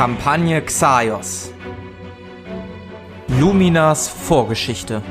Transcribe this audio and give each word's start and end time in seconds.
Kampagne 0.00 0.62
Xaios. 0.62 1.52
Luminas 3.38 4.08
Vorgeschichte. 4.08 5.02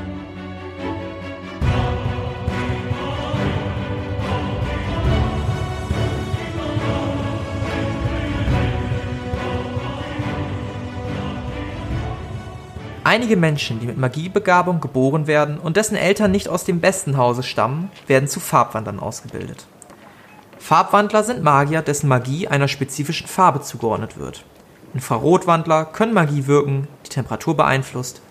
Einige 13.04 13.36
Menschen, 13.36 13.78
die 13.78 13.86
mit 13.86 13.96
Magiebegabung 13.96 14.80
geboren 14.80 15.28
werden 15.28 15.60
und 15.60 15.76
dessen 15.76 15.94
Eltern 15.94 16.32
nicht 16.32 16.48
aus 16.48 16.64
dem 16.64 16.80
besten 16.80 17.16
Hause 17.16 17.44
stammen, 17.44 17.92
werden 18.08 18.28
zu 18.28 18.40
Farbwandlern 18.40 18.98
ausgebildet. 18.98 19.66
Farbwandler 20.58 21.22
sind 21.22 21.44
Magier, 21.44 21.82
dessen 21.82 22.08
Magie 22.08 22.48
einer 22.48 22.66
spezifischen 22.66 23.28
Farbe 23.28 23.60
zugeordnet 23.60 24.18
wird. 24.18 24.44
Infrarotwandler 24.92 25.84
können 25.84 26.14
Magie 26.14 26.46
wirken, 26.46 26.88
die 27.06 27.10
Temperatur 27.10 27.56
beeinflusst. 27.56 28.22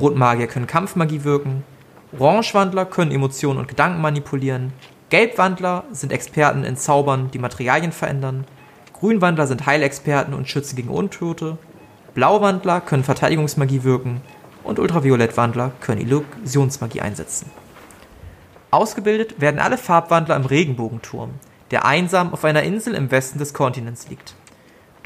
Rotmagier 0.00 0.46
können 0.46 0.66
Kampfmagie 0.66 1.24
wirken. 1.24 1.62
Orangewandler 2.18 2.86
können 2.86 3.10
Emotionen 3.10 3.58
und 3.58 3.68
Gedanken 3.68 4.00
manipulieren. 4.00 4.72
Gelbwandler 5.10 5.84
sind 5.92 6.12
Experten 6.12 6.64
in 6.64 6.76
Zaubern, 6.76 7.30
die 7.32 7.38
Materialien 7.38 7.92
verändern. 7.92 8.46
Grünwandler 8.98 9.46
sind 9.46 9.66
Heilexperten 9.66 10.32
und 10.32 10.48
schützen 10.48 10.76
gegen 10.76 10.88
Untote. 10.88 11.58
Blauwandler 12.14 12.80
können 12.80 13.04
Verteidigungsmagie 13.04 13.84
wirken 13.84 14.22
und 14.64 14.78
Ultraviolettwandler 14.78 15.72
können 15.80 16.00
Illusionsmagie 16.00 17.02
einsetzen. 17.02 17.50
Ausgebildet 18.70 19.40
werden 19.40 19.60
alle 19.60 19.78
Farbwandler 19.78 20.36
im 20.36 20.46
Regenbogenturm, 20.46 21.30
der 21.70 21.84
einsam 21.84 22.32
auf 22.32 22.44
einer 22.44 22.62
Insel 22.62 22.94
im 22.94 23.10
Westen 23.10 23.38
des 23.38 23.54
Kontinents 23.54 24.08
liegt. 24.08 24.34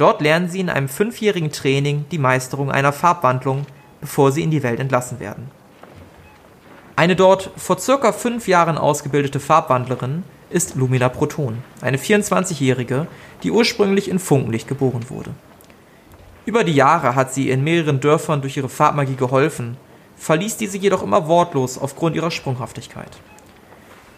Dort 0.00 0.22
lernen 0.22 0.48
sie 0.48 0.60
in 0.60 0.70
einem 0.70 0.88
fünfjährigen 0.88 1.52
Training 1.52 2.06
die 2.10 2.16
Meisterung 2.16 2.70
einer 2.70 2.90
Farbwandlung, 2.90 3.66
bevor 4.00 4.32
sie 4.32 4.42
in 4.42 4.50
die 4.50 4.62
Welt 4.62 4.80
entlassen 4.80 5.20
werden. 5.20 5.50
Eine 6.96 7.16
dort 7.16 7.50
vor 7.58 7.78
circa 7.78 8.12
fünf 8.12 8.48
Jahren 8.48 8.78
ausgebildete 8.78 9.40
Farbwandlerin 9.40 10.24
ist 10.48 10.74
Lumina 10.74 11.10
Proton, 11.10 11.62
eine 11.82 11.98
24-jährige, 11.98 13.08
die 13.42 13.50
ursprünglich 13.50 14.08
in 14.08 14.18
Funkenlicht 14.18 14.68
geboren 14.68 15.10
wurde. 15.10 15.32
Über 16.46 16.64
die 16.64 16.74
Jahre 16.74 17.14
hat 17.14 17.34
sie 17.34 17.50
in 17.50 17.62
mehreren 17.62 18.00
Dörfern 18.00 18.40
durch 18.40 18.56
ihre 18.56 18.70
Farbmagie 18.70 19.16
geholfen, 19.16 19.76
verließ 20.16 20.56
diese 20.56 20.78
jedoch 20.78 21.02
immer 21.02 21.28
wortlos 21.28 21.76
aufgrund 21.76 22.16
ihrer 22.16 22.30
Sprunghaftigkeit. 22.30 23.18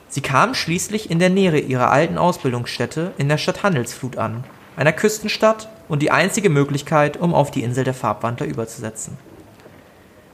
Sie 0.09 0.21
kam 0.21 0.55
schließlich 0.55 1.11
in 1.11 1.19
der 1.19 1.31
Nähe 1.31 1.59
ihrer 1.59 1.91
alten 1.91 2.19
Ausbildungsstätte 2.19 3.15
in 3.19 3.29
der 3.29 3.39
Stadt 3.39 3.65
Handelsflut 3.65 4.17
an, 4.17 4.45
einer 4.77 4.93
Küstenstadt 4.93 5.69
und 5.89 6.03
die 6.03 6.11
einzige 6.11 6.49
Möglichkeit, 6.49 7.17
um 7.17 7.35
auf 7.35 7.51
die 7.51 7.63
Insel 7.63 7.85
der 7.85 7.95
Farbwandler 7.95 8.47
überzusetzen. 8.47 9.19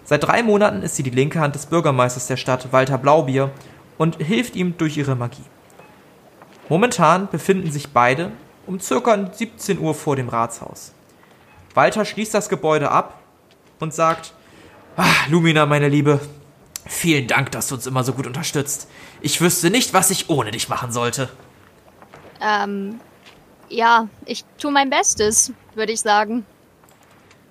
Seit 0.04 0.24
drei 0.24 0.42
Monaten 0.42 0.82
ist 0.82 0.96
sie 0.96 1.02
die 1.02 1.10
linke 1.10 1.40
Hand 1.40 1.54
des 1.54 1.66
Bürgermeisters 1.66 2.26
der 2.26 2.36
Stadt, 2.36 2.72
Walter 2.72 2.98
Blaubier, 2.98 3.50
und 3.98 4.16
hilft 4.22 4.56
ihm 4.56 4.76
durch 4.78 4.96
ihre 4.96 5.16
Magie. 5.16 5.44
Momentan 6.68 7.28
befinden 7.28 7.70
sich 7.70 7.88
beide 7.88 8.32
um 8.66 8.78
ca. 8.78 9.30
17 9.32 9.78
Uhr 9.78 9.94
vor 9.94 10.16
dem 10.16 10.28
Ratshaus. 10.28 10.92
Walter 11.74 12.04
schließt 12.04 12.34
das 12.34 12.48
Gebäude 12.48 12.90
ab 12.90 13.18
und 13.80 13.94
sagt, 13.94 14.32
ah, 14.96 15.04
Lumina, 15.28 15.66
meine 15.66 15.88
Liebe, 15.88 16.20
vielen 16.86 17.26
Dank, 17.26 17.50
dass 17.52 17.68
du 17.68 17.74
uns 17.74 17.86
immer 17.86 18.04
so 18.04 18.12
gut 18.12 18.26
unterstützt. 18.26 18.88
Ich 19.20 19.40
wüsste 19.40 19.70
nicht, 19.70 19.94
was 19.94 20.10
ich 20.10 20.28
ohne 20.30 20.50
dich 20.50 20.68
machen 20.68 20.92
sollte. 20.92 21.28
Ähm, 22.40 23.00
ja, 23.68 24.08
ich 24.24 24.44
tue 24.58 24.70
mein 24.70 24.90
Bestes, 24.90 25.52
würde 25.74 25.92
ich 25.92 26.00
sagen. 26.00 26.46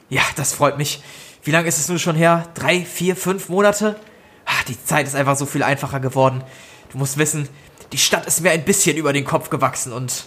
Ja, 0.09 0.21
das 0.35 0.53
freut 0.53 0.77
mich. 0.77 1.01
Wie 1.43 1.51
lange 1.51 1.67
ist 1.67 1.77
es 1.77 1.89
nun 1.89 1.99
schon 1.99 2.15
her? 2.15 2.47
Drei, 2.53 2.83
vier, 2.83 3.15
fünf 3.15 3.49
Monate? 3.49 3.99
Ach, 4.45 4.63
die 4.63 4.81
Zeit 4.83 5.07
ist 5.07 5.15
einfach 5.15 5.35
so 5.35 5.45
viel 5.45 5.63
einfacher 5.63 5.99
geworden. 5.99 6.43
Du 6.91 6.97
musst 6.97 7.17
wissen, 7.17 7.49
die 7.91 7.97
Stadt 7.97 8.25
ist 8.25 8.41
mir 8.41 8.51
ein 8.51 8.65
bisschen 8.65 8.97
über 8.97 9.13
den 9.13 9.25
Kopf 9.25 9.49
gewachsen 9.49 9.93
und 9.93 10.25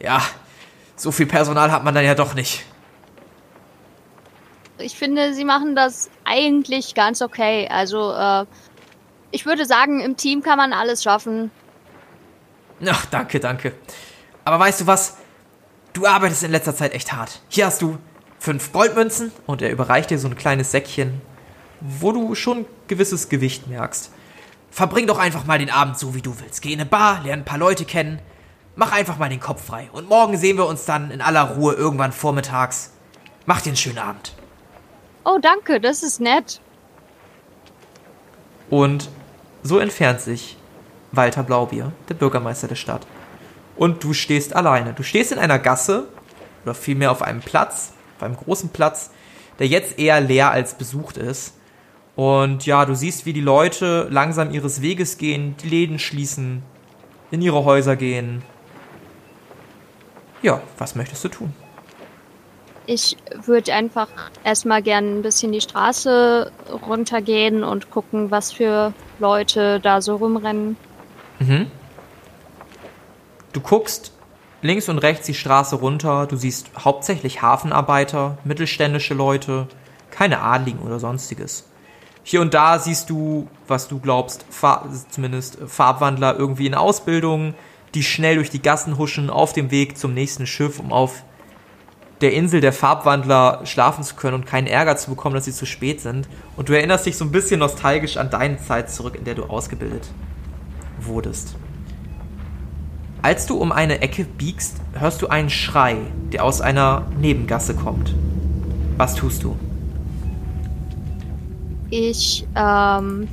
ja, 0.00 0.22
so 0.96 1.12
viel 1.12 1.26
Personal 1.26 1.70
hat 1.70 1.84
man 1.84 1.94
dann 1.94 2.04
ja 2.04 2.14
doch 2.14 2.34
nicht 2.34 2.64
ich 4.82 4.96
finde, 4.96 5.34
sie 5.34 5.44
machen 5.44 5.74
das 5.74 6.10
eigentlich 6.24 6.94
ganz 6.94 7.22
okay. 7.22 7.68
Also, 7.70 8.12
äh, 8.12 8.44
ich 9.30 9.46
würde 9.46 9.64
sagen, 9.64 10.00
im 10.00 10.16
Team 10.16 10.42
kann 10.42 10.58
man 10.58 10.72
alles 10.72 11.02
schaffen. 11.02 11.50
Ach, 12.84 13.06
danke, 13.06 13.40
danke. 13.40 13.72
Aber 14.44 14.58
weißt 14.58 14.82
du 14.82 14.86
was? 14.86 15.16
Du 15.92 16.06
arbeitest 16.06 16.42
in 16.42 16.50
letzter 16.50 16.74
Zeit 16.74 16.94
echt 16.94 17.12
hart. 17.12 17.40
Hier 17.48 17.66
hast 17.66 17.82
du 17.82 17.98
fünf 18.38 18.72
Goldmünzen 18.72 19.30
und 19.46 19.62
er 19.62 19.70
überreicht 19.70 20.10
dir 20.10 20.18
so 20.18 20.28
ein 20.28 20.36
kleines 20.36 20.70
Säckchen, 20.70 21.20
wo 21.80 22.12
du 22.12 22.34
schon 22.34 22.64
gewisses 22.88 23.28
Gewicht 23.28 23.66
merkst. 23.68 24.10
Verbring 24.70 25.06
doch 25.06 25.18
einfach 25.18 25.44
mal 25.44 25.58
den 25.58 25.70
Abend 25.70 25.98
so, 25.98 26.14
wie 26.14 26.22
du 26.22 26.40
willst. 26.40 26.62
Geh 26.62 26.72
in 26.72 26.80
eine 26.80 26.88
Bar, 26.88 27.20
lerne 27.22 27.42
ein 27.42 27.44
paar 27.44 27.58
Leute 27.58 27.84
kennen. 27.84 28.20
Mach 28.74 28.92
einfach 28.92 29.18
mal 29.18 29.28
den 29.28 29.40
Kopf 29.40 29.66
frei. 29.66 29.90
Und 29.92 30.08
morgen 30.08 30.38
sehen 30.38 30.56
wir 30.56 30.66
uns 30.66 30.86
dann 30.86 31.10
in 31.10 31.20
aller 31.20 31.42
Ruhe 31.42 31.74
irgendwann 31.74 32.12
vormittags. 32.12 32.92
Mach 33.44 33.60
dir 33.60 33.70
einen 33.70 33.76
schönen 33.76 33.98
Abend. 33.98 34.34
Oh, 35.24 35.38
danke, 35.40 35.78
das 35.78 36.02
ist 36.02 36.20
nett. 36.20 36.60
Und 38.70 39.10
so 39.62 39.78
entfernt 39.78 40.22
sich 40.22 40.56
Walter 41.12 41.42
Blaubier, 41.42 41.92
der 42.08 42.14
Bürgermeister 42.14 42.66
der 42.66 42.76
Stadt. 42.76 43.06
Und 43.76 44.04
du 44.04 44.12
stehst 44.12 44.54
alleine. 44.54 44.92
Du 44.92 45.02
stehst 45.02 45.32
in 45.32 45.38
einer 45.38 45.58
Gasse, 45.58 46.08
oder 46.64 46.74
vielmehr 46.74 47.10
auf 47.10 47.22
einem 47.22 47.40
Platz, 47.40 47.92
auf 48.16 48.22
einem 48.22 48.36
großen 48.36 48.70
Platz, 48.70 49.10
der 49.58 49.66
jetzt 49.66 49.98
eher 49.98 50.20
leer 50.20 50.50
als 50.50 50.74
besucht 50.74 51.16
ist. 51.16 51.54
Und 52.14 52.66
ja, 52.66 52.84
du 52.84 52.94
siehst, 52.94 53.26
wie 53.26 53.32
die 53.32 53.40
Leute 53.40 54.06
langsam 54.10 54.52
ihres 54.52 54.82
Weges 54.82 55.18
gehen, 55.18 55.56
die 55.62 55.68
Läden 55.68 55.98
schließen, 55.98 56.62
in 57.30 57.40
ihre 57.40 57.64
Häuser 57.64 57.96
gehen. 57.96 58.42
Ja, 60.42 60.60
was 60.76 60.94
möchtest 60.94 61.24
du 61.24 61.28
tun? 61.28 61.54
Ich 62.84 63.16
würde 63.44 63.72
einfach 63.72 64.08
erstmal 64.42 64.82
gern 64.82 65.18
ein 65.18 65.22
bisschen 65.22 65.52
die 65.52 65.60
Straße 65.60 66.50
runtergehen 66.86 67.62
und 67.62 67.90
gucken, 67.90 68.30
was 68.30 68.52
für 68.52 68.92
Leute 69.20 69.78
da 69.80 70.02
so 70.02 70.16
rumrennen. 70.16 70.76
Mhm. 71.38 71.70
Du 73.52 73.60
guckst 73.60 74.12
links 74.62 74.88
und 74.88 74.98
rechts 74.98 75.26
die 75.26 75.34
Straße 75.34 75.76
runter. 75.76 76.26
Du 76.26 76.36
siehst 76.36 76.70
hauptsächlich 76.78 77.42
Hafenarbeiter, 77.42 78.38
mittelständische 78.44 79.14
Leute, 79.14 79.68
keine 80.10 80.40
Adligen 80.40 80.80
oder 80.80 80.98
sonstiges. 80.98 81.64
Hier 82.24 82.40
und 82.40 82.54
da 82.54 82.78
siehst 82.78 83.10
du, 83.10 83.48
was 83.66 83.88
du 83.88 83.98
glaubst, 83.98 84.46
Far 84.48 84.88
zumindest 85.10 85.58
Farbwandler 85.66 86.38
irgendwie 86.38 86.66
in 86.66 86.74
Ausbildung, 86.74 87.54
die 87.94 88.02
schnell 88.02 88.36
durch 88.36 88.48
die 88.48 88.62
Gassen 88.62 88.96
huschen 88.96 89.28
auf 89.28 89.52
dem 89.52 89.70
Weg 89.70 89.98
zum 89.98 90.14
nächsten 90.14 90.46
Schiff, 90.46 90.78
um 90.78 90.92
auf 90.92 91.24
der 92.20 92.32
Insel 92.32 92.60
der 92.60 92.72
Farbwandler 92.72 93.62
schlafen 93.64 94.04
zu 94.04 94.14
können 94.14 94.34
und 94.34 94.46
keinen 94.46 94.68
Ärger 94.68 94.96
zu 94.96 95.10
bekommen, 95.10 95.34
dass 95.34 95.44
sie 95.44 95.52
zu 95.52 95.66
spät 95.66 96.00
sind. 96.00 96.28
Und 96.56 96.68
du 96.68 96.72
erinnerst 96.72 97.04
dich 97.04 97.16
so 97.16 97.24
ein 97.24 97.32
bisschen 97.32 97.58
nostalgisch 97.58 98.16
an 98.16 98.30
deine 98.30 98.58
Zeit 98.58 98.90
zurück, 98.90 99.16
in 99.16 99.24
der 99.24 99.34
du 99.34 99.44
ausgebildet 99.44 100.08
wurdest. 101.00 101.56
Als 103.22 103.46
du 103.46 103.56
um 103.56 103.70
eine 103.70 104.00
Ecke 104.00 104.24
biegst, 104.24 104.80
hörst 104.94 105.22
du 105.22 105.28
einen 105.28 105.48
Schrei, 105.48 105.96
der 106.32 106.44
aus 106.44 106.60
einer 106.60 107.06
Nebengasse 107.20 107.74
kommt. 107.74 108.12
Was 108.96 109.14
tust 109.14 109.44
du? 109.44 109.56
Ich 111.88 112.44
ähm, 112.56 113.28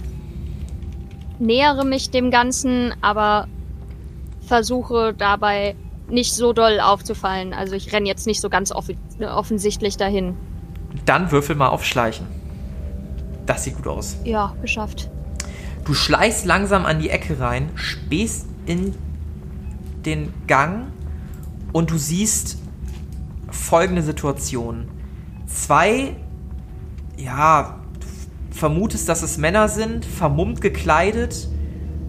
nähere 1.40 1.86
mich 1.86 2.12
dem 2.12 2.30
Ganzen, 2.30 2.94
aber 3.02 3.48
versuche 4.46 5.16
dabei 5.18 5.76
nicht 6.08 6.34
so 6.34 6.54
doll 6.54 6.80
aufzufallen. 6.80 7.54
Also 7.54 7.74
ich 7.74 7.92
renne 7.92 8.08
jetzt 8.08 8.28
nicht 8.28 8.42
so 8.42 8.50
ganz 8.50 8.72
off 8.72 8.90
offensichtlich 9.20 9.98
dahin. 9.98 10.36
Dann 11.06 11.32
würfel 11.32 11.56
mal 11.56 11.70
auf 11.70 11.84
Schleichen. 11.84 12.28
Das 13.48 13.64
sieht 13.64 13.76
gut 13.76 13.88
aus. 13.88 14.18
Ja, 14.24 14.56
geschafft. 14.62 15.10
Du 15.86 15.96
schleichst 15.96 16.46
langsam 16.46 16.86
an 16.86 17.00
die 17.00 17.10
Ecke 17.10 17.40
rein, 17.40 17.70
spähst 17.74 18.46
in 18.68 18.94
den 20.06 20.34
Gang 20.48 20.88
und 21.72 21.92
du 21.92 21.98
siehst 21.98 22.58
folgende 23.52 24.02
Situation. 24.02 24.88
Zwei, 25.48 26.16
ja, 27.18 27.80
vermutest, 28.52 29.10
dass 29.10 29.24
es 29.24 29.38
Männer 29.38 29.70
sind, 29.70 30.06
vermummt 30.06 30.62
gekleidet, 30.62 31.48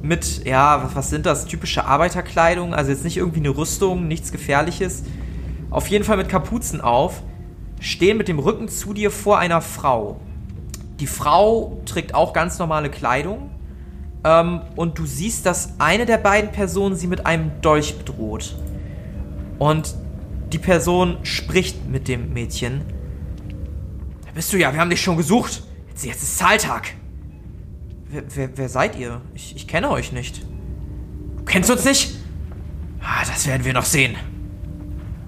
mit, 0.03 0.47
ja, 0.47 0.91
was 0.95 1.11
sind 1.11 1.27
das? 1.27 1.45
Typische 1.45 1.85
Arbeiterkleidung, 1.85 2.75
also 2.75 2.91
jetzt 2.91 3.05
nicht 3.05 3.19
irgendwie 3.19 3.41
eine 3.41 3.51
Rüstung, 3.51 4.09
nichts 4.09 4.33
Gefährliches. 4.33 5.03
Auf 5.71 5.89
jeden 5.89 6.05
Fall 6.05 6.17
mit 6.17 6.29
Kapuzen 6.29 6.81
auf, 6.81 7.23
stehen 7.81 8.17
mit 8.17 8.29
dem 8.29 8.39
Rücken 8.39 8.69
zu 8.69 8.95
dir 8.95 9.11
vor 9.11 9.39
einer 9.39 9.61
Frau. 9.61 10.21
Die 11.01 11.07
Frau 11.07 11.81
trägt 11.87 12.15
auch 12.15 12.33
ganz 12.33 12.59
normale 12.59 12.91
Kleidung. 12.91 13.51
Ähm, 14.25 14.61
und 14.77 14.99
du 14.99 15.07
siehst, 15.07 15.47
dass 15.47 15.75
eine 15.79 16.07
der 16.07 16.19
beiden 16.19 16.53
Personen 16.53 16.95
sie 16.95 17.07
mit 17.07 17.27
einem 17.27 17.61
Dolch 17.63 17.97
bedroht. 17.97 18.57
Und 19.59 19.95
die 20.53 20.59
Person 20.59 21.19
spricht 21.23 21.89
mit 21.89 22.09
dem 22.09 22.33
Mädchen. 22.33 22.83
Da 24.27 24.33
bist 24.35 24.53
du 24.53 24.59
ja, 24.59 24.73
wir 24.73 24.81
haben 24.81 24.91
dich 24.91 25.01
schon 25.01 25.17
gesucht. 25.17 25.63
Jetzt, 25.89 26.05
jetzt 26.05 26.23
ist 26.23 26.39
Zahltag. 26.39 26.95
Wer, 28.11 28.25
wer, 28.35 28.51
wer 28.57 28.69
seid 28.69 28.99
ihr? 28.99 29.21
Ich, 29.35 29.55
ich 29.57 29.67
kenne 29.67 29.91
euch 29.91 30.13
nicht. 30.13 30.43
Du 31.39 31.45
kennst 31.45 31.71
uns 31.71 31.85
nicht? 31.85 32.17
Ah, 33.01 33.25
das 33.27 33.47
werden 33.47 33.65
wir 33.65 33.73
noch 33.73 33.85
sehen. 33.85 34.17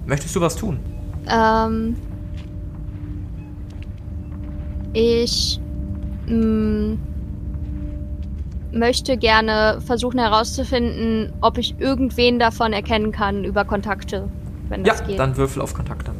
Möchtest 0.06 0.34
du 0.34 0.40
was 0.40 0.56
tun? 0.56 0.80
Ähm. 1.28 1.96
Ich. 4.92 5.60
Mh, 6.26 6.98
möchte 8.72 9.16
gerne 9.16 9.80
versuchen 9.84 10.18
herauszufinden, 10.18 11.32
ob 11.40 11.58
ich 11.58 11.78
irgendwen 11.78 12.38
davon 12.38 12.72
erkennen 12.72 13.12
kann 13.12 13.44
über 13.44 13.64
Kontakte, 13.64 14.28
wenn 14.68 14.84
Ja, 14.84 14.92
das 14.92 15.06
geht. 15.06 15.18
dann 15.18 15.36
würfel 15.36 15.62
auf 15.62 15.74
Kontakte. 15.74 16.12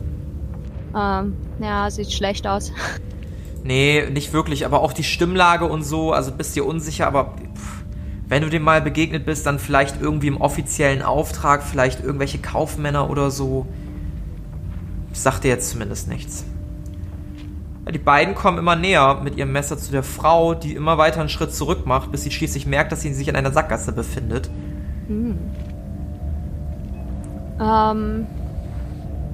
Ähm, 0.94 1.34
ja, 1.60 1.90
sieht 1.90 2.12
schlecht 2.12 2.46
aus. 2.46 2.72
Nee, 3.64 4.10
nicht 4.10 4.32
wirklich, 4.32 4.66
aber 4.66 4.80
auch 4.80 4.92
die 4.92 5.04
Stimmlage 5.04 5.66
und 5.66 5.84
so, 5.84 6.12
also 6.12 6.32
bist 6.32 6.56
dir 6.56 6.66
unsicher, 6.66 7.06
aber 7.06 7.36
pff, 7.54 7.84
wenn 8.26 8.42
du 8.42 8.48
dem 8.48 8.62
mal 8.64 8.82
begegnet 8.82 9.24
bist, 9.24 9.46
dann 9.46 9.60
vielleicht 9.60 10.00
irgendwie 10.02 10.26
im 10.26 10.40
offiziellen 10.40 11.00
Auftrag, 11.00 11.62
vielleicht 11.62 12.02
irgendwelche 12.02 12.38
Kaufmänner 12.38 13.08
oder 13.08 13.30
so. 13.30 13.66
Sagt 15.12 15.44
dir 15.44 15.48
jetzt 15.48 15.70
zumindest 15.70 16.08
nichts. 16.08 16.44
Die 17.90 17.98
beiden 17.98 18.34
kommen 18.34 18.58
immer 18.58 18.76
näher 18.76 19.20
mit 19.22 19.36
ihrem 19.36 19.52
Messer 19.52 19.76
zu 19.76 19.90
der 19.90 20.04
Frau, 20.04 20.54
die 20.54 20.74
immer 20.74 20.98
weiter 20.98 21.20
einen 21.20 21.28
Schritt 21.28 21.52
zurück 21.52 21.84
macht, 21.84 22.12
bis 22.12 22.22
sie 22.22 22.30
schließlich 22.30 22.64
merkt, 22.66 22.92
dass 22.92 23.00
sie 23.00 23.12
sich 23.12 23.26
in 23.26 23.34
einer 23.34 23.50
Sackgasse 23.50 23.92
befindet. 23.92 24.48
Ähm, 27.60 28.26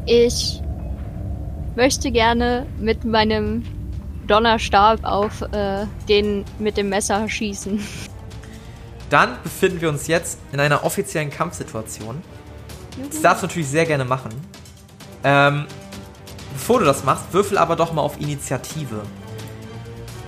ich 0.07 0.63
möchte 1.77 2.11
gerne 2.11 2.67
mit 2.79 3.05
meinem 3.05 3.65
Donnerstab 4.27 5.05
auf 5.05 5.43
äh, 5.53 5.87
den 6.09 6.45
mit 6.59 6.77
dem 6.77 6.89
Messer 6.89 7.29
schießen. 7.29 7.81
Dann 9.11 9.37
befinden 9.43 9.81
wir 9.81 9.89
uns 9.89 10.07
jetzt 10.07 10.39
in 10.53 10.61
einer 10.61 10.85
offiziellen 10.85 11.31
Kampfsituation. 11.31 12.23
Das 13.11 13.23
darfst 13.23 13.43
du 13.43 13.47
natürlich 13.47 13.69
sehr 13.69 13.87
gerne 13.87 14.05
machen. 14.05 14.31
Ähm, 15.25 15.67
bevor 16.69 16.81
du 16.81 16.85
das 16.85 17.03
machst, 17.03 17.33
würfel 17.33 17.57
aber 17.57 17.77
doch 17.77 17.95
mal 17.95 18.03
auf 18.03 18.21
Initiative. 18.21 19.01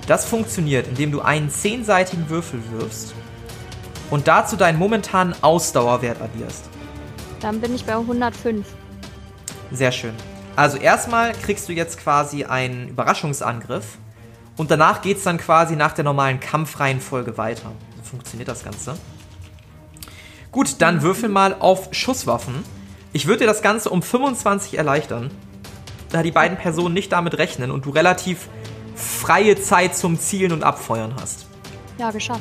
Das 0.06 0.24
funktioniert, 0.24 0.88
indem 0.88 1.12
du 1.12 1.20
einen 1.20 1.50
zehnseitigen 1.50 2.30
Würfel 2.30 2.62
wirfst 2.70 3.12
und 4.08 4.26
dazu 4.26 4.56
deinen 4.56 4.78
momentanen 4.78 5.34
Ausdauerwert 5.42 6.18
addierst. 6.22 6.64
Dann 7.40 7.60
bin 7.60 7.74
ich 7.74 7.84
bei 7.84 7.92
105. 7.92 8.66
Sehr 9.70 9.92
schön. 9.92 10.14
Also 10.56 10.78
erstmal 10.78 11.32
kriegst 11.32 11.68
du 11.68 11.74
jetzt 11.74 11.98
quasi 11.98 12.44
einen 12.44 12.88
Überraschungsangriff 12.88 13.98
und 14.56 14.70
danach 14.70 15.02
geht 15.02 15.18
es 15.18 15.24
dann 15.24 15.36
quasi 15.36 15.76
nach 15.76 15.92
der 15.92 16.04
normalen 16.04 16.40
Kampfreihenfolge 16.40 17.36
weiter. 17.36 17.70
So 17.98 18.12
funktioniert 18.12 18.48
das 18.48 18.64
Ganze. 18.64 18.94
Gut, 20.52 20.76
dann 20.78 21.02
würfel 21.02 21.28
mal 21.28 21.54
auf 21.58 21.90
Schusswaffen. 21.92 22.64
Ich 23.12 23.26
würde 23.26 23.40
dir 23.40 23.46
das 23.46 23.60
Ganze 23.60 23.90
um 23.90 24.00
25 24.00 24.78
erleichtern, 24.78 25.30
da 26.10 26.22
die 26.22 26.30
beiden 26.30 26.58
Personen 26.58 26.94
nicht 26.94 27.12
damit 27.12 27.38
rechnen 27.38 27.70
und 27.70 27.86
du 27.86 27.90
relativ 27.90 28.48
freie 28.94 29.60
Zeit 29.60 29.96
zum 29.96 30.18
Zielen 30.18 30.52
und 30.52 30.62
Abfeuern 30.62 31.14
hast. 31.20 31.46
Ja, 31.98 32.10
geschafft. 32.10 32.40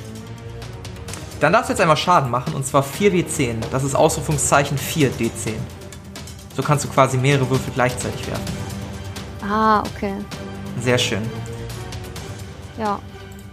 Dann 1.40 1.54
darfst 1.54 1.70
du 1.70 1.74
jetzt 1.74 1.82
einmal 1.82 1.98
Schaden 1.98 2.30
machen 2.30 2.54
und 2.54 2.66
zwar 2.66 2.84
4w10. 2.84 3.58
Das 3.72 3.84
ist 3.84 3.96
Ausrufungszeichen 3.96 4.78
4d10. 4.78 5.54
So 6.56 6.64
kannst 6.64 6.84
du 6.84 6.90
quasi 6.90 7.18
mehrere 7.18 7.50
Würfel 7.50 7.72
gleichzeitig 7.74 8.28
werfen. 8.28 8.44
Ah, 9.42 9.82
okay. 9.82 10.14
Sehr 10.82 10.98
schön. 10.98 11.22
Ja. 12.78 13.00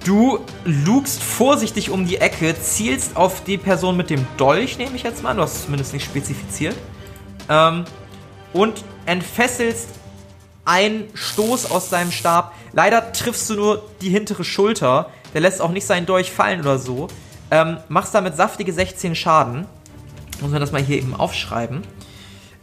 Du 0.04 0.38
lugst 0.64 1.22
vorsichtig 1.22 1.90
um 1.90 2.06
die 2.06 2.18
Ecke, 2.18 2.54
zielst 2.60 3.16
auf 3.16 3.42
die 3.44 3.58
Person 3.58 3.96
mit 3.96 4.10
dem 4.10 4.24
Dolch, 4.36 4.78
nehme 4.78 4.94
ich 4.96 5.02
jetzt 5.02 5.22
mal. 5.22 5.34
Du 5.34 5.42
hast 5.42 5.54
es 5.54 5.64
zumindest 5.64 5.92
nicht 5.92 6.04
spezifiziert. 6.04 6.76
Ähm, 7.48 7.84
und 8.52 8.84
entfesselst 9.06 9.90
einen 10.66 11.08
Stoß 11.14 11.70
aus 11.70 11.88
deinem 11.88 12.10
Stab. 12.10 12.52
Leider 12.72 13.12
triffst 13.12 13.48
du 13.48 13.54
nur 13.54 13.82
die 14.02 14.10
hintere 14.10 14.44
Schulter. 14.44 15.10
Der 15.32 15.40
lässt 15.40 15.62
auch 15.62 15.70
nicht 15.70 15.86
seinen 15.86 16.06
Dolch 16.06 16.30
fallen 16.30 16.60
oder 16.60 16.78
so. 16.78 17.08
Ähm, 17.50 17.78
machst 17.88 18.14
damit 18.14 18.36
saftige 18.36 18.72
16 18.72 19.14
Schaden. 19.14 19.66
Muss 20.40 20.50
man 20.50 20.60
das 20.60 20.72
mal 20.72 20.82
hier 20.82 20.98
eben 20.98 21.14
aufschreiben. 21.14 21.82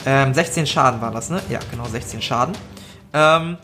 Ähm, 0.06 0.34
16 0.34 0.68
Schaden 0.68 1.02
war 1.02 1.12
das, 1.12 1.30
ne? 1.30 1.42
Ja, 1.50 1.60
genau, 1.72 1.86
16 1.86 2.22
Schaden. 2.22 2.56
Ähm, 3.14 3.58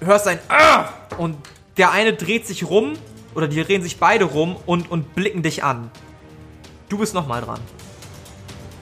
hörst 0.00 0.26
ein 0.26 0.38
Ah! 0.48 0.88
und 1.16 1.36
der 1.76 1.92
eine 1.92 2.12
dreht 2.12 2.46
sich 2.46 2.68
rum 2.68 2.94
oder 3.34 3.46
die 3.46 3.62
drehen 3.62 3.82
sich 3.82 3.98
beide 3.98 4.24
rum 4.24 4.56
und, 4.66 4.90
und 4.90 5.14
blicken 5.14 5.42
dich 5.42 5.62
an. 5.62 5.90
Du 6.88 6.98
bist 6.98 7.14
nochmal 7.14 7.42
dran. 7.42 7.60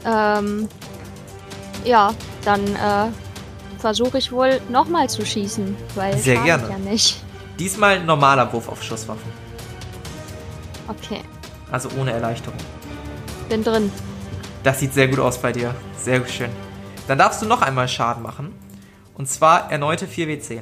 Ähm, 0.04 0.68
ja, 1.84 2.14
dann 2.44 2.64
äh, 2.76 3.10
versuche 3.78 4.18
ich 4.18 4.32
wohl 4.32 4.60
nochmal 4.68 5.08
zu 5.08 5.24
schießen, 5.24 5.76
weil 5.94 6.16
Sehr 6.18 6.38
gerne. 6.42 6.68
ja 6.70 6.78
nicht. 6.78 7.22
Diesmal 7.58 8.02
normaler 8.04 8.52
Wurf 8.52 8.68
auf 8.68 8.82
Schusswaffen. 8.82 9.30
Okay, 10.88 11.20
Also 11.70 11.88
ohne 12.00 12.12
Erleichterung. 12.12 12.58
bin 13.48 13.62
drin. 13.62 13.92
Das 14.62 14.80
sieht 14.80 14.92
sehr 14.94 15.08
gut 15.08 15.18
aus 15.20 15.38
bei 15.38 15.52
dir. 15.52 15.74
Sehr 15.96 16.26
schön. 16.26 16.50
Dann 17.06 17.18
darfst 17.18 17.40
du 17.42 17.46
noch 17.46 17.62
einmal 17.62 17.88
Schaden 17.88 18.22
machen. 18.22 18.54
Und 19.14 19.28
zwar 19.28 19.70
erneute 19.70 20.06
4w10. 20.06 20.60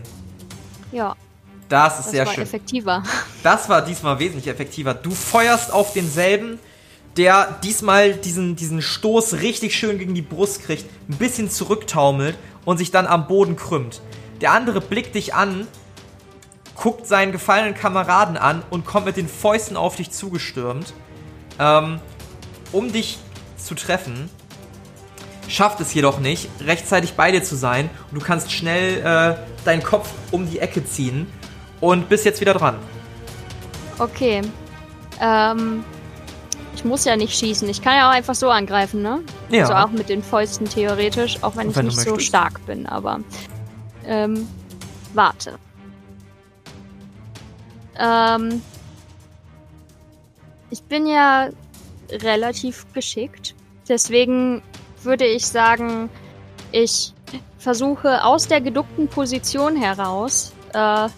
Ja, 0.92 1.14
Das 1.68 1.94
ist 1.98 2.04
das 2.06 2.10
sehr 2.12 2.26
war 2.26 2.32
schön. 2.34 2.42
effektiver. 2.44 3.02
Das 3.42 3.68
war 3.68 3.82
diesmal 3.82 4.18
wesentlich 4.18 4.48
effektiver. 4.48 4.92
Du 4.94 5.10
feuerst 5.12 5.72
auf 5.72 5.92
denselben, 5.92 6.58
der 7.16 7.58
diesmal 7.62 8.14
diesen, 8.14 8.56
diesen 8.56 8.82
Stoß 8.82 9.34
richtig 9.34 9.76
schön 9.76 9.98
gegen 9.98 10.14
die 10.14 10.22
Brust 10.22 10.64
kriegt, 10.64 10.84
ein 11.08 11.16
bisschen 11.16 11.48
zurücktaumelt 11.50 12.36
und 12.66 12.76
sich 12.76 12.90
dann 12.90 13.06
am 13.06 13.26
Boden 13.26 13.56
krümmt. 13.56 14.02
Der 14.42 14.52
andere 14.52 14.82
blickt 14.82 15.14
dich 15.14 15.34
an, 15.34 15.66
guckt 16.74 17.06
seinen 17.06 17.32
gefallenen 17.32 17.75
Kameraden 17.75 18.37
an 18.37 18.62
und 18.68 18.85
kommt 18.85 19.06
mit 19.06 19.16
den 19.16 19.28
Fäusten 19.28 19.78
auf 19.78 19.96
dich 19.96 20.11
zugestürmt, 20.11 20.92
ähm, 21.58 22.00
um 22.73 22.92
dich 22.92 23.18
zu 23.56 23.75
treffen. 23.75 24.28
Schafft 25.49 25.80
es 25.80 25.94
jedoch 25.94 26.18
nicht, 26.18 26.50
rechtzeitig 26.61 27.14
bei 27.14 27.30
dir 27.30 27.42
zu 27.42 27.56
sein 27.56 27.88
und 28.11 28.20
du 28.20 28.25
kannst 28.25 28.52
schnell 28.52 28.99
äh, 28.99 29.64
deinen 29.64 29.82
Kopf 29.82 30.11
um 30.32 30.50
die 30.50 30.58
Ecke 30.58 30.85
ziehen 30.85 31.26
und 31.80 32.08
bist 32.08 32.25
jetzt 32.25 32.40
wieder 32.40 32.52
dran. 32.52 32.76
Okay. 33.99 34.42
Ähm, 35.20 35.85
ich 36.75 36.85
muss 36.85 37.04
ja 37.04 37.16
nicht 37.16 37.38
schießen. 37.38 37.68
Ich 37.68 37.80
kann 37.80 37.94
ja 37.94 38.08
auch 38.11 38.12
einfach 38.12 38.35
so 38.35 38.50
angreifen, 38.50 39.00
ne? 39.02 39.20
Ja. 39.50 39.62
Also 39.62 39.75
auch 39.75 39.91
mit 39.91 40.09
den 40.09 40.23
Fäusten 40.23 40.69
theoretisch, 40.69 41.43
auch 41.43 41.57
wenn 41.57 41.71
ich 41.71 41.76
wenn 41.76 41.87
du 41.87 41.93
nicht 41.93 42.00
so 42.00 42.19
stark 42.19 42.65
bin, 42.67 42.87
aber. 42.87 43.21
Ähm, 44.05 44.49
warte. 45.15 45.59
Ähm, 47.99 48.62
ich 50.71 50.83
bin 50.83 51.07
ja 51.07 51.49
relativ 52.11 52.87
geschickt. 52.93 53.55
Deswegen 53.88 54.62
würde 55.03 55.26
ich 55.26 55.47
sagen, 55.47 56.11
ich 56.73 57.15
versuche 57.59 58.25
aus 58.25 58.49
der 58.49 58.61
geduckten 58.61 59.09
Position 59.09 59.76
heraus 59.76 60.53
äh, 60.73 61.09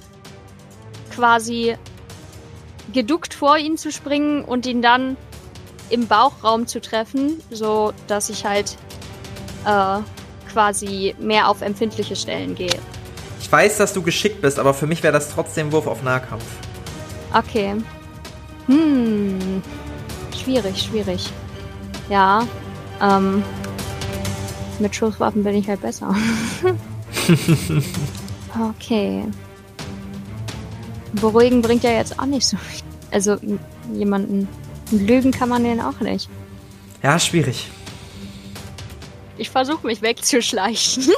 quasi 1.11 1.77
geduckt 2.93 3.35
vor 3.35 3.59
ihn 3.59 3.77
zu 3.77 3.91
springen 3.93 4.45
und 4.45 4.67
ihn 4.67 4.83
dann 4.83 5.17
im 5.90 6.07
Bauchraum 6.07 6.66
zu 6.66 6.80
treffen, 6.80 7.40
so 7.50 7.92
dass 8.07 8.28
ich 8.30 8.45
halt 8.45 8.76
äh, 9.64 9.99
quasi 10.52 11.14
mehr 11.18 11.49
auf 11.49 11.62
empfindliche 11.62 12.16
Stellen 12.16 12.54
gehe. 12.54 12.78
Ich 13.40 13.50
weiß, 13.50 13.78
dass 13.78 13.92
du 13.92 14.02
geschickt 14.02 14.42
bist, 14.42 14.59
aber 14.59 14.75
für 14.75 14.87
mich 14.87 15.02
wäre 15.02 15.12
das 15.12 15.30
trotzdem 15.30 15.73
Wurf 15.73 15.87
auf 15.87 16.02
Nahkampf. 16.02 16.45
Okay. 17.33 17.76
Hm. 18.66 19.62
Schwierig, 20.42 20.83
schwierig. 20.83 21.30
Ja. 22.09 22.47
Ähm. 23.00 23.42
Mit 24.78 24.95
Schusswaffen 24.95 25.42
bin 25.42 25.57
ich 25.57 25.68
halt 25.68 25.80
besser. 25.80 26.14
okay. 28.71 29.25
Beruhigen 31.21 31.62
bringt 31.62 31.83
ja 31.83 31.90
jetzt 31.90 32.18
auch 32.18 32.26
nicht 32.26 32.47
so 32.47 32.57
viel. 32.57 32.83
Also 33.11 33.33
m- 33.33 33.59
jemanden 33.92 34.47
lügen 34.90 35.30
kann 35.33 35.49
man 35.49 35.64
den 35.64 35.80
auch 35.80 36.00
nicht. 36.00 36.28
Ja, 37.02 37.18
schwierig. 37.18 37.71
Ich 39.37 39.50
versuche 39.50 39.87
mich 39.87 40.02
wegzuschleichen. 40.02 41.09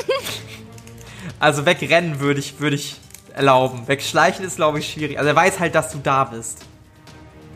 Also 1.38 1.64
wegrennen 1.64 2.20
würde 2.20 2.38
ich, 2.38 2.60
würde 2.60 2.76
ich 2.76 2.96
erlauben. 3.34 3.88
Wegschleichen 3.88 4.44
ist, 4.44 4.56
glaube 4.56 4.78
ich, 4.78 4.92
schwierig. 4.92 5.18
Also 5.18 5.30
er 5.30 5.36
weiß 5.36 5.58
halt, 5.58 5.74
dass 5.74 5.90
du 5.90 5.96
da 5.98 6.24
bist. 6.24 6.58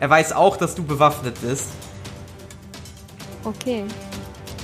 Er 0.01 0.09
weiß 0.09 0.33
auch, 0.33 0.57
dass 0.57 0.75
du 0.75 0.83
bewaffnet 0.83 1.39
bist. 1.43 1.69
okay. 3.45 3.85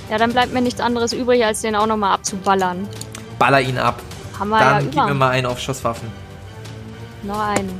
Ja, 0.09 0.17
dann 0.17 0.31
bleibt 0.31 0.51
mir 0.53 0.61
nichts 0.61 0.81
anderes 0.81 1.13
übrig, 1.13 1.45
als 1.45 1.61
den 1.61 1.75
auch 1.75 1.85
nochmal 1.85 2.13
abzuballern. 2.15 2.87
Baller 3.37 3.61
ihn 3.61 3.77
ab. 3.77 4.01
Haben 4.39 4.49
wir 4.49 4.59
Dann 4.59 4.85
ja 4.85 4.89
gib 4.89 5.05
mir 5.05 5.13
mal 5.13 5.29
einen 5.29 5.45
auf 5.45 5.59
Schusswaffen. 5.59 6.11
Noch 7.21 7.39
einen. 7.39 7.77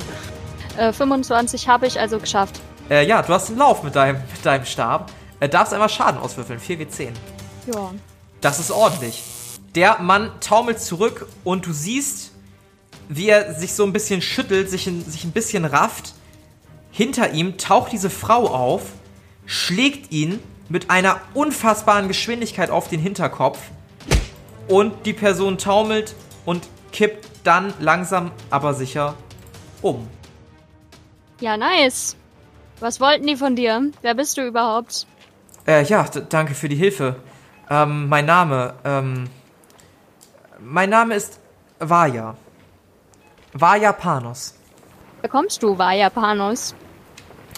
Äh, 0.77 0.93
25 0.93 1.67
habe 1.67 1.87
ich 1.87 1.99
also 1.99 2.19
geschafft. 2.19 2.61
Äh, 2.91 3.07
ja, 3.07 3.21
du 3.21 3.33
hast 3.33 3.47
einen 3.47 3.57
Lauf 3.57 3.83
mit 3.83 3.95
deinem, 3.95 4.17
mit 4.17 4.45
deinem 4.45 4.65
Stab. 4.65 5.09
Äh, 5.39 5.47
darfst 5.47 5.73
einmal 5.73 5.87
Schaden 5.87 6.19
auswürfeln. 6.19 6.59
4w10. 6.59 7.11
Ja. 7.73 7.91
Das 8.41 8.59
ist 8.59 8.69
ordentlich. 8.69 9.23
Der 9.75 9.99
Mann 9.99 10.29
taumelt 10.41 10.81
zurück 10.81 11.27
und 11.45 11.65
du 11.65 11.71
siehst, 11.71 12.31
wie 13.07 13.29
er 13.29 13.53
sich 13.55 13.73
so 13.73 13.85
ein 13.85 13.93
bisschen 13.93 14.21
schüttelt, 14.21 14.69
sich, 14.69 14.87
ein- 14.87 15.05
sich 15.09 15.23
ein 15.23 15.31
bisschen 15.31 15.63
rafft. 15.63 16.13
Hinter 16.91 17.31
ihm 17.31 17.57
taucht 17.57 17.93
diese 17.93 18.09
Frau 18.09 18.47
auf, 18.47 18.81
schlägt 19.45 20.11
ihn 20.11 20.39
mit 20.67 20.89
einer 20.89 21.21
unfassbaren 21.33 22.09
Geschwindigkeit 22.09 22.69
auf 22.69 22.89
den 22.89 22.99
Hinterkopf 22.99 23.59
und 24.67 25.05
die 25.05 25.13
Person 25.13 25.57
taumelt 25.57 26.13
und 26.45 26.67
kippt 26.91 27.29
dann 27.45 27.73
langsam 27.79 28.31
aber 28.49 28.73
sicher 28.73 29.15
um. 29.81 30.07
Ja, 31.39 31.55
nice. 31.55 32.17
Was 32.81 32.99
wollten 32.99 33.27
die 33.27 33.35
von 33.35 33.55
dir? 33.55 33.91
Wer 34.01 34.15
bist 34.15 34.37
du 34.37 34.45
überhaupt? 34.45 35.05
Äh, 35.67 35.83
ja, 35.83 36.03
danke 36.29 36.55
für 36.55 36.67
die 36.67 36.75
Hilfe. 36.75 37.15
Ähm, 37.69 38.09
mein 38.09 38.25
Name, 38.25 38.73
ähm, 38.83 39.29
mein 40.59 40.89
Name 40.89 41.13
ist 41.15 41.39
Vaja. 41.79 42.35
Vaja 43.53 43.91
Panos. 43.93 44.55
Wer 45.21 45.29
kommst 45.29 45.61
du, 45.61 45.77
Vaja 45.77 46.09
Panos? 46.09 46.73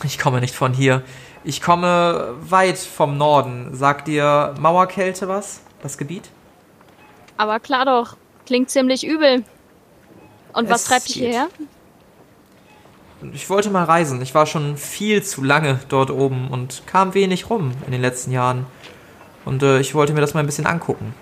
Ich 0.04 0.20
komme 0.20 0.42
nicht 0.42 0.54
von 0.56 0.74
hier. 0.74 1.04
Ich 1.46 1.62
komme 1.62 2.36
weit 2.42 2.78
vom 2.78 3.18
Norden. 3.18 3.74
Sagt 3.74 4.08
dir 4.10 4.54
Mauerkälte 4.60 5.30
was? 5.30 5.62
Das 5.82 5.98
Gebiet? 5.98 6.30
Aber 7.38 7.62
klar 7.62 7.86
doch. 7.86 8.18
Klingt 8.46 8.70
ziemlich 8.70 9.08
übel. 9.08 9.46
Und 10.52 10.70
was 10.70 10.82
Es 10.82 10.88
treibt 10.88 11.08
dich 11.08 11.16
geht. 11.16 11.36
Ich 13.32 13.50
wollte 13.50 13.70
mal 13.70 13.86
reisen. 13.86 14.22
Ich 14.22 14.36
war 14.36 14.46
schon 14.46 14.76
viel 14.76 15.24
zu 15.24 15.44
lange 15.44 15.80
dort 15.88 16.12
oben 16.12 16.50
und 16.50 16.84
kam 16.86 17.14
wenig 17.14 17.50
rum 17.50 17.72
in 17.86 17.92
den 17.92 18.02
letzten 18.02 18.32
Jahren. 18.32 18.66
Und 19.46 19.64
äh, 19.64 19.80
ich 19.80 19.96
wollte 19.96 20.14
mir 20.14 20.22
das 20.22 20.34
mal 20.34 20.42
ein 20.42 20.46
bisschen 20.46 20.66
angucken. 20.66 21.14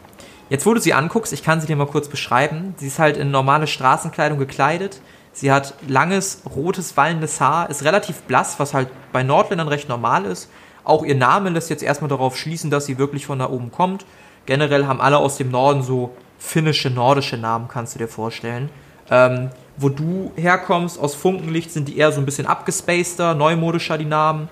Jetzt, 0.50 0.66
wo 0.66 0.74
du 0.74 0.82
sie 0.82 0.94
anguckst, 0.94 1.32
ich 1.32 1.44
kann 1.44 1.62
sie 1.62 1.68
dir 1.68 1.76
mal 1.76 1.88
kurz 1.88 2.08
beschreiben. 2.10 2.74
Sie 2.78 2.88
ist 2.88 3.00
halt 3.00 3.18
in 3.18 3.32
normale 3.32 3.68
Straßenkleidung 3.68 4.38
gekleidet. 4.38 5.02
Sie 5.34 5.52
hat 5.52 5.76
langes, 5.88 6.42
rotes, 6.56 6.98
wallendes 6.98 7.40
Haar, 7.40 7.70
ist 7.70 7.86
relativ 7.86 8.22
blass, 8.24 8.60
was 8.60 8.74
halt 8.74 8.90
bei 9.14 9.24
Nordländern 9.24 9.70
recht 9.70 9.88
normal 9.88 10.26
ist. 10.26 10.50
Auch 10.84 11.04
ihr 11.04 11.16
Name 11.16 11.50
lässt 11.50 11.70
jetzt 11.70 11.84
erstmal 11.84 12.10
darauf 12.10 12.38
schließen, 12.38 12.70
dass 12.70 12.86
sie 12.86 12.98
wirklich 12.98 13.26
von 13.26 13.40
da 13.40 13.50
oben 13.50 13.72
kommt. 13.72 14.06
Generell 14.46 14.88
haben 14.88 15.00
alle 15.00 15.18
aus 15.18 15.38
dem 15.38 15.52
Norden 15.52 15.84
so 15.84 16.16
finnische, 16.38 16.90
nordische 16.90 17.38
Namen, 17.38 17.68
kannst 17.68 17.96
du 17.96 18.00
dir 18.00 18.08
vorstellen. 18.08 18.70
Ähm, 19.10 19.52
wo 19.78 19.90
du 19.90 20.32
herkommst, 20.36 21.00
aus 21.00 21.16
Funkenlicht, 21.16 21.72
sind 21.72 21.88
die 21.88 21.98
eher 21.98 22.12
so 22.12 22.20
ein 22.20 22.26
bisschen 22.26 22.46
abgespaceder, 22.46 23.34
neumodischer 23.34 23.98
die 23.98 24.06
Namen. 24.06 24.50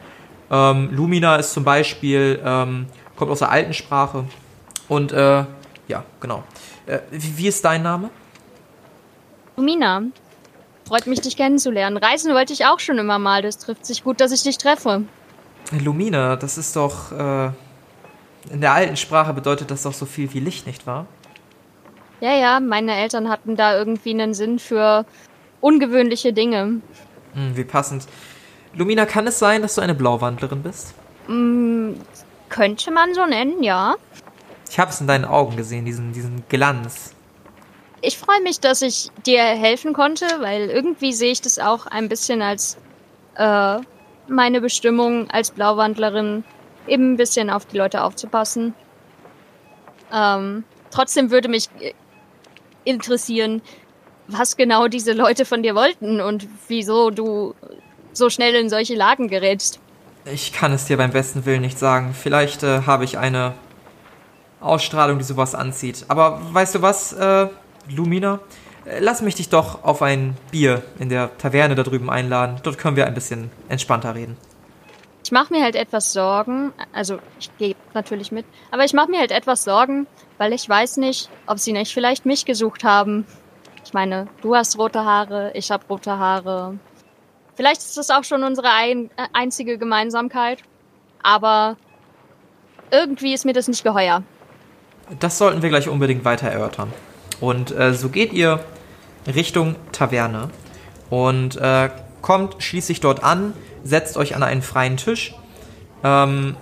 Ähm, 0.51 0.89
Lumina 0.91 1.35
ist 1.35 1.53
zum 1.53 1.63
Beispiel, 1.63 2.41
ähm, 2.43 2.87
kommt 3.15 3.31
aus 3.31 3.39
der 3.39 3.51
alten 3.51 3.73
Sprache. 3.73 4.25
Und 4.87 5.11
äh, 5.11 5.45
ja, 5.87 6.03
genau. 6.19 6.43
Äh, 6.85 6.99
wie, 7.11 7.37
wie 7.37 7.47
ist 7.47 7.63
dein 7.63 7.83
Name? 7.83 8.09
Lumina. 9.55 10.03
Freut 10.87 11.05
mich, 11.05 11.21
dich 11.21 11.37
kennenzulernen. 11.37 11.97
Reisen 11.97 12.33
wollte 12.33 12.53
ich 12.53 12.65
auch 12.65 12.79
schon 12.79 12.97
immer 12.97 13.19
mal. 13.19 13.43
Das 13.43 13.59
trifft 13.59 13.85
sich 13.85 14.03
gut, 14.03 14.19
dass 14.21 14.31
ich 14.31 14.41
dich 14.41 14.57
treffe. 14.57 15.03
Lumina, 15.83 16.35
das 16.35 16.57
ist 16.57 16.75
doch. 16.75 17.11
Äh, 17.11 17.51
in 18.51 18.61
der 18.61 18.73
alten 18.73 18.97
Sprache 18.97 19.33
bedeutet 19.33 19.69
das 19.69 19.83
doch 19.83 19.93
so 19.93 20.05
viel 20.05 20.33
wie 20.33 20.39
Licht, 20.39 20.65
nicht 20.65 20.87
wahr? 20.87 21.05
Ja, 22.21 22.33
ja, 22.33 22.59
meine 22.59 22.95
Eltern 22.95 23.29
hatten 23.29 23.55
da 23.55 23.77
irgendwie 23.77 24.11
einen 24.11 24.33
Sinn 24.33 24.59
für 24.59 25.05
ungewöhnliche 25.61 26.33
Dinge. 26.33 26.81
Hm, 27.33 27.55
wie 27.55 27.63
passend. 27.63 28.05
Lumina, 28.73 29.05
kann 29.05 29.25
es 29.27 29.39
sein, 29.39 29.61
dass 29.61 29.75
du 29.75 29.81
eine 29.81 29.95
Blauwandlerin 29.95 30.61
bist? 30.61 30.93
Könnte 32.49 32.91
man 32.91 33.13
so 33.13 33.25
nennen, 33.25 33.63
ja. 33.63 33.95
Ich 34.69 34.79
habe 34.79 34.91
es 34.91 35.01
in 35.01 35.07
deinen 35.07 35.25
Augen 35.25 35.55
gesehen, 35.55 35.85
diesen, 35.85 36.13
diesen 36.13 36.43
Glanz. 36.49 37.13
Ich 38.01 38.17
freue 38.17 38.41
mich, 38.41 38.59
dass 38.59 38.81
ich 38.81 39.09
dir 39.25 39.43
helfen 39.43 39.93
konnte, 39.93 40.25
weil 40.39 40.69
irgendwie 40.69 41.13
sehe 41.13 41.31
ich 41.31 41.41
das 41.41 41.59
auch 41.59 41.85
ein 41.85 42.09
bisschen 42.09 42.41
als 42.41 42.77
äh, 43.35 43.79
meine 44.27 44.61
Bestimmung 44.61 45.29
als 45.29 45.51
Blauwandlerin, 45.51 46.43
eben 46.87 47.13
ein 47.13 47.17
bisschen 47.17 47.49
auf 47.49 47.65
die 47.65 47.77
Leute 47.77 48.03
aufzupassen. 48.03 48.73
Ähm, 50.13 50.63
trotzdem 50.91 51.29
würde 51.31 51.49
mich 51.49 51.69
interessieren, 52.83 53.61
was 54.27 54.57
genau 54.57 54.87
diese 54.87 55.13
Leute 55.13 55.45
von 55.45 55.63
dir 55.63 55.75
wollten 55.75 56.21
und 56.21 56.47
wieso 56.67 57.09
du 57.09 57.55
so 58.13 58.29
schnell 58.29 58.55
in 58.55 58.69
solche 58.69 58.95
Lagen 58.95 59.27
gerätst. 59.27 59.79
Ich 60.25 60.53
kann 60.53 60.73
es 60.73 60.85
dir 60.85 60.97
beim 60.97 61.11
besten 61.11 61.45
Willen 61.45 61.61
nicht 61.61 61.79
sagen. 61.79 62.13
Vielleicht 62.13 62.63
äh, 62.63 62.81
habe 62.85 63.03
ich 63.05 63.17
eine 63.17 63.53
Ausstrahlung, 64.59 65.17
die 65.17 65.23
sowas 65.23 65.55
anzieht. 65.55 66.05
Aber 66.07 66.41
weißt 66.51 66.75
du 66.75 66.81
was, 66.81 67.13
äh, 67.13 67.47
Lumina? 67.89 68.39
Äh, 68.85 68.99
Lass 68.99 69.21
mich 69.21 69.35
dich 69.35 69.49
doch 69.49 69.83
auf 69.83 70.01
ein 70.01 70.35
Bier 70.51 70.83
in 70.99 71.09
der 71.09 71.35
Taverne 71.37 71.75
da 71.75 71.83
drüben 71.83 72.09
einladen. 72.09 72.57
Dort 72.63 72.77
können 72.77 72.97
wir 72.97 73.07
ein 73.07 73.13
bisschen 73.13 73.49
entspannter 73.69 74.13
reden. 74.13 74.37
Ich 75.23 75.31
mache 75.31 75.53
mir 75.53 75.63
halt 75.63 75.75
etwas 75.75 76.13
Sorgen, 76.13 76.71
also 76.93 77.19
ich 77.39 77.55
gehe 77.57 77.75
natürlich 77.93 78.31
mit, 78.31 78.45
aber 78.71 78.85
ich 78.85 78.93
mache 78.93 79.11
mir 79.11 79.19
halt 79.19 79.31
etwas 79.31 79.63
Sorgen, 79.63 80.07
weil 80.39 80.53
ich 80.53 80.67
weiß 80.67 80.97
nicht, 80.97 81.29
ob 81.45 81.59
sie 81.59 81.73
nicht 81.73 81.93
vielleicht 81.93 82.25
mich 82.25 82.45
gesucht 82.45 82.83
haben. 82.83 83.25
Ich 83.85 83.93
meine, 83.93 84.27
du 84.41 84.55
hast 84.55 84.79
rote 84.79 85.05
Haare, 85.05 85.51
ich 85.53 85.69
habe 85.69 85.83
rote 85.87 86.17
Haare. 86.17 86.79
Vielleicht 87.55 87.81
ist 87.81 87.97
das 87.97 88.09
auch 88.09 88.23
schon 88.23 88.43
unsere 88.43 88.71
ein, 88.71 89.11
äh, 89.17 89.27
einzige 89.33 89.77
Gemeinsamkeit, 89.77 90.59
aber 91.21 91.75
irgendwie 92.89 93.33
ist 93.33 93.45
mir 93.45 93.53
das 93.53 93.67
nicht 93.67 93.83
geheuer. 93.83 94.23
Das 95.19 95.37
sollten 95.37 95.61
wir 95.61 95.69
gleich 95.69 95.89
unbedingt 95.89 96.23
weiter 96.23 96.47
erörtern. 96.47 96.93
Und 97.41 97.75
äh, 97.77 97.93
so 97.93 98.09
geht 98.09 98.31
ihr 98.31 98.63
Richtung 99.27 99.75
Taverne 99.91 100.49
und 101.09 101.57
äh, 101.57 101.89
kommt 102.21 102.63
schließlich 102.63 103.01
dort 103.01 103.23
an, 103.23 103.53
setzt 103.83 104.15
euch 104.15 104.35
an 104.35 104.43
einen 104.43 104.61
freien 104.61 104.95
Tisch. 104.95 105.35
Ähm, 106.03 106.55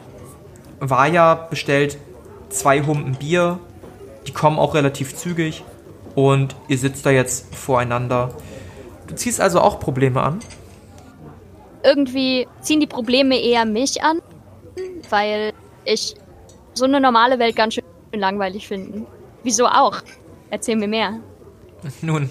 Vaja 0.80 1.36
bestellt 1.36 1.98
zwei 2.50 2.82
Humpen 2.82 3.16
Bier, 3.16 3.60
die 4.28 4.34
kommen 4.34 4.60
auch 4.60 4.76
relativ 4.76 5.16
zügig 5.16 5.64
und 6.16 6.56
ihr 6.68 6.78
sitzt 6.78 7.06
da 7.06 7.12
jetzt 7.12 7.56
voreinander. 7.56 8.34
Du 9.08 9.16
ziehst 9.16 9.40
also 9.40 9.62
auch 9.62 9.80
Probleme 9.80 10.22
an? 10.22 10.40
Irgendwie 11.84 12.48
ziehen 12.62 12.80
die 12.80 12.88
Probleme 12.88 13.40
eher 13.40 13.66
mich 13.66 14.04
an, 14.04 14.22
weil 15.10 15.54
ich 15.86 16.16
so 16.74 16.86
eine 16.86 17.00
normale 17.00 17.40
Welt 17.40 17.56
ganz 17.56 17.76
schön 17.76 17.84
langweilig 18.14 18.68
finde. 18.68 19.06
Wieso 19.44 19.68
auch? 19.68 20.02
Erzähl 20.50 20.76
mir 20.76 20.88
mehr. 20.88 21.20
Nun, 22.02 22.30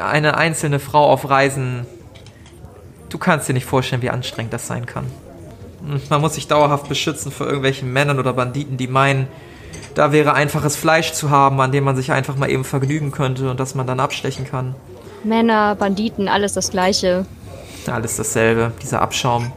eine 0.00 0.36
einzelne 0.36 0.78
Frau 0.78 1.06
auf 1.06 1.28
Reisen, 1.28 1.86
du 3.08 3.18
kannst 3.18 3.48
dir 3.48 3.52
nicht 3.52 3.66
vorstellen, 3.66 4.02
wie 4.02 4.10
anstrengend 4.10 4.52
das 4.52 4.66
sein 4.66 4.86
kann. 4.86 5.06
Man 6.08 6.20
muss 6.20 6.34
sich 6.34 6.46
dauerhaft 6.46 6.88
beschützen 6.88 7.32
vor 7.32 7.46
irgendwelchen 7.46 7.92
Männern 7.92 8.18
oder 8.18 8.32
Banditen, 8.32 8.76
die 8.76 8.86
meinen, 8.86 9.26
da 9.94 10.12
wäre 10.12 10.34
einfaches 10.34 10.76
Fleisch 10.76 11.12
zu 11.12 11.30
haben, 11.30 11.60
an 11.60 11.72
dem 11.72 11.84
man 11.84 11.96
sich 11.96 12.12
einfach 12.12 12.36
mal 12.36 12.50
eben 12.50 12.64
vergnügen 12.64 13.10
könnte 13.10 13.50
und 13.50 13.60
das 13.60 13.74
man 13.74 13.86
dann 13.86 14.00
abstechen 14.00 14.46
kann. 14.46 14.74
Männer, 15.24 15.74
Banditen, 15.74 16.28
alles 16.28 16.54
das 16.54 16.70
Gleiche. 16.70 17.26
Alles 17.86 18.16
dasselbe, 18.16 18.72
dieser 18.82 19.02
Abschaum. 19.02 19.52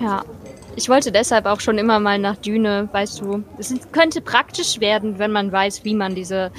Ja. 0.00 0.22
Ich 0.76 0.88
wollte 0.88 1.12
deshalb 1.12 1.46
auch 1.46 1.60
schon 1.60 1.78
immer 1.78 2.00
mal 2.00 2.18
nach 2.18 2.36
Düne, 2.36 2.88
weißt 2.90 3.20
du. 3.20 3.44
Es 3.58 3.72
könnte 3.92 4.20
praktisch 4.20 4.80
werden, 4.80 5.20
wenn 5.20 5.30
man 5.30 5.52
weiß, 5.52 5.84
wie 5.84 5.94
man 5.94 6.16
diese 6.16 6.50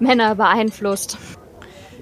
Männer 0.00 0.34
beeinflusst. 0.34 1.16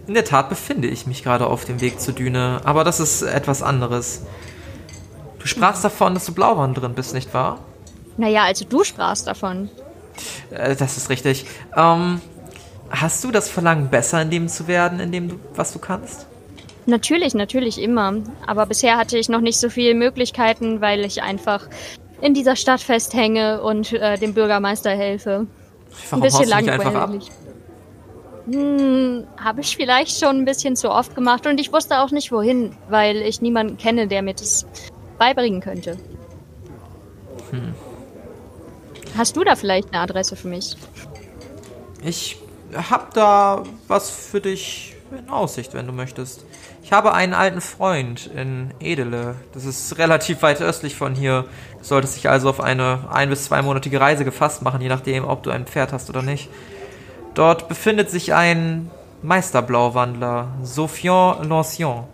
In 0.08 0.14
der 0.14 0.24
Tat 0.24 0.48
befinde 0.48 0.88
ich 0.88 1.06
mich 1.06 1.22
gerade 1.22 1.46
auf 1.46 1.64
dem 1.64 1.80
Weg 1.80 2.00
zur 2.00 2.14
Düne, 2.14 2.60
aber 2.64 2.82
das 2.82 2.98
ist 2.98 3.22
etwas 3.22 3.62
anderes. 3.62 4.22
Du 5.38 5.46
sprachst 5.46 5.84
davon, 5.84 6.14
dass 6.14 6.26
du 6.26 6.34
Blauwandlerin 6.34 6.94
bist, 6.94 7.14
nicht 7.14 7.32
wahr? 7.32 7.60
Naja, 8.16 8.44
also 8.44 8.64
du 8.64 8.84
sprachst 8.84 9.26
davon. 9.26 9.70
Äh, 10.50 10.76
das 10.76 10.96
ist 10.96 11.10
richtig. 11.10 11.46
Ähm, 11.76 12.20
hast 12.90 13.24
du 13.24 13.30
das 13.30 13.48
Verlangen, 13.48 13.88
besser 13.88 14.22
in 14.22 14.30
dem 14.30 14.48
zu 14.48 14.68
werden, 14.68 15.00
in 15.00 15.12
dem 15.12 15.28
du, 15.28 15.40
was 15.54 15.72
du 15.72 15.78
kannst? 15.78 16.26
Natürlich, 16.86 17.34
natürlich 17.34 17.80
immer. 17.80 18.14
Aber 18.46 18.66
bisher 18.66 18.96
hatte 18.96 19.18
ich 19.18 19.28
noch 19.28 19.40
nicht 19.40 19.58
so 19.58 19.70
viele 19.70 19.94
Möglichkeiten, 19.94 20.80
weil 20.80 21.04
ich 21.04 21.22
einfach 21.22 21.68
in 22.20 22.34
dieser 22.34 22.56
Stadt 22.56 22.80
festhänge 22.80 23.62
und 23.62 23.92
äh, 23.92 24.18
dem 24.18 24.34
Bürgermeister 24.34 24.90
helfe. 24.90 25.46
Warum 26.10 26.22
ein 26.22 26.26
bisschen 26.26 26.48
langweilig. 26.48 27.30
Hm, 28.50 29.26
habe 29.36 29.60
ich 29.60 29.76
vielleicht 29.76 30.18
schon 30.18 30.38
ein 30.38 30.44
bisschen 30.44 30.74
zu 30.74 30.90
oft 30.90 31.14
gemacht 31.14 31.46
und 31.46 31.60
ich 31.60 31.72
wusste 31.72 32.00
auch 32.00 32.10
nicht 32.10 32.32
wohin, 32.32 32.76
weil 32.88 33.16
ich 33.18 33.40
niemanden 33.40 33.76
kenne, 33.76 34.08
der 34.08 34.22
mir 34.22 34.34
das 34.34 34.66
beibringen 35.18 35.60
könnte. 35.60 35.96
Hast 39.16 39.36
du 39.36 39.44
da 39.44 39.56
vielleicht 39.56 39.92
eine 39.92 40.02
Adresse 40.02 40.36
für 40.36 40.48
mich? 40.48 40.76
Ich 42.02 42.38
hab 42.74 43.12
da 43.14 43.64
was 43.88 44.10
für 44.10 44.40
dich 44.40 44.96
in 45.16 45.28
Aussicht, 45.28 45.74
wenn 45.74 45.86
du 45.86 45.92
möchtest. 45.92 46.44
Ich 46.82 46.92
habe 46.92 47.12
einen 47.12 47.34
alten 47.34 47.60
Freund 47.60 48.28
in 48.34 48.72
Edele. 48.80 49.34
Das 49.52 49.64
ist 49.64 49.98
relativ 49.98 50.42
weit 50.42 50.60
östlich 50.62 50.94
von 50.94 51.14
hier. 51.14 51.44
Du 51.78 51.84
solltest 51.84 52.16
dich 52.16 52.28
also 52.28 52.48
auf 52.48 52.60
eine 52.60 53.00
ein- 53.10 53.28
bis 53.28 53.44
zweimonatige 53.44 54.00
Reise 54.00 54.24
gefasst 54.24 54.62
machen, 54.62 54.80
je 54.80 54.88
nachdem, 54.88 55.24
ob 55.24 55.42
du 55.42 55.50
ein 55.50 55.66
Pferd 55.66 55.92
hast 55.92 56.08
oder 56.10 56.22
nicht. 56.22 56.48
Dort 57.34 57.68
befindet 57.68 58.10
sich 58.10 58.34
ein 58.34 58.90
Meisterblauwandler, 59.22 60.48
Sofian 60.62 61.48
Lancion. 61.48 62.04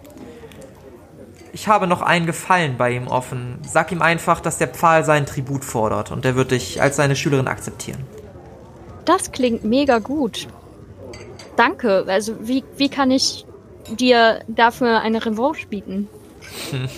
Ich 1.57 1.69
habe 1.69 1.87
noch 1.87 2.03
einen 2.03 2.27
Gefallen 2.27 2.77
bei 2.77 2.91
ihm 2.91 3.07
offen. 3.07 3.59
Sag 3.67 3.91
ihm 3.91 4.03
einfach, 4.03 4.41
dass 4.41 4.59
der 4.59 4.69
Pfahl 4.69 5.07
seinen 5.07 5.25
Tribut 5.25 5.65
fordert 5.65 6.13
und 6.13 6.27
er 6.27 6.37
wird 6.37 6.51
dich 6.51 6.83
als 6.83 6.97
seine 6.97 7.17
Schülerin 7.17 7.49
akzeptieren. 7.49 8.05
Das 9.07 9.33
klingt 9.33 9.65
mega 9.65 9.99
gut. 9.99 10.49
Danke. 11.57 12.05
Also, 12.09 12.35
wie, 12.47 12.63
wie 12.77 12.91
kann 12.91 13.11
ich 13.11 13.47
dir 13.89 14.41
dafür 14.49 15.01
eine 15.01 15.25
Revanche 15.25 15.67
bieten? 15.67 16.09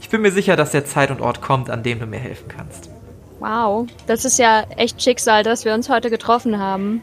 Ich 0.00 0.10
bin 0.10 0.22
mir 0.22 0.32
sicher, 0.32 0.56
dass 0.56 0.70
der 0.70 0.86
Zeit 0.86 1.10
und 1.10 1.20
Ort 1.20 1.42
kommt, 1.42 1.68
an 1.68 1.82
dem 1.82 2.00
du 2.00 2.06
mir 2.06 2.18
helfen 2.18 2.48
kannst. 2.48 2.88
Wow, 3.40 3.86
das 4.06 4.24
ist 4.24 4.38
ja 4.38 4.62
echt 4.78 5.02
Schicksal, 5.02 5.42
dass 5.42 5.66
wir 5.66 5.74
uns 5.74 5.90
heute 5.90 6.08
getroffen 6.08 6.58
haben. 6.58 7.02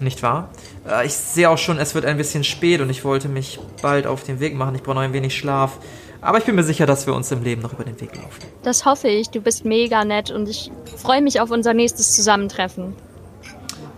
Nicht 0.00 0.22
wahr? 0.22 0.48
Äh, 0.88 1.04
Ich 1.04 1.12
sehe 1.12 1.50
auch 1.50 1.58
schon, 1.58 1.78
es 1.78 1.94
wird 1.94 2.06
ein 2.06 2.16
bisschen 2.16 2.42
spät 2.42 2.80
und 2.80 2.88
ich 2.88 3.04
wollte 3.04 3.28
mich 3.28 3.60
bald 3.82 4.06
auf 4.06 4.24
den 4.24 4.40
Weg 4.40 4.54
machen. 4.54 4.74
Ich 4.74 4.82
brauche 4.82 4.94
noch 4.94 5.02
ein 5.02 5.12
wenig 5.12 5.36
Schlaf. 5.36 5.78
Aber 6.22 6.38
ich 6.38 6.44
bin 6.44 6.54
mir 6.54 6.64
sicher, 6.64 6.86
dass 6.86 7.06
wir 7.06 7.14
uns 7.14 7.30
im 7.32 7.42
Leben 7.42 7.62
noch 7.62 7.72
über 7.72 7.84
den 7.84 7.98
Weg 8.00 8.14
laufen. 8.14 8.42
Das 8.62 8.84
hoffe 8.84 9.08
ich. 9.08 9.30
Du 9.30 9.40
bist 9.40 9.64
mega 9.64 10.04
nett 10.04 10.30
und 10.30 10.48
ich 10.48 10.70
freue 10.96 11.22
mich 11.22 11.40
auf 11.40 11.50
unser 11.50 11.72
nächstes 11.72 12.14
Zusammentreffen. 12.14 12.94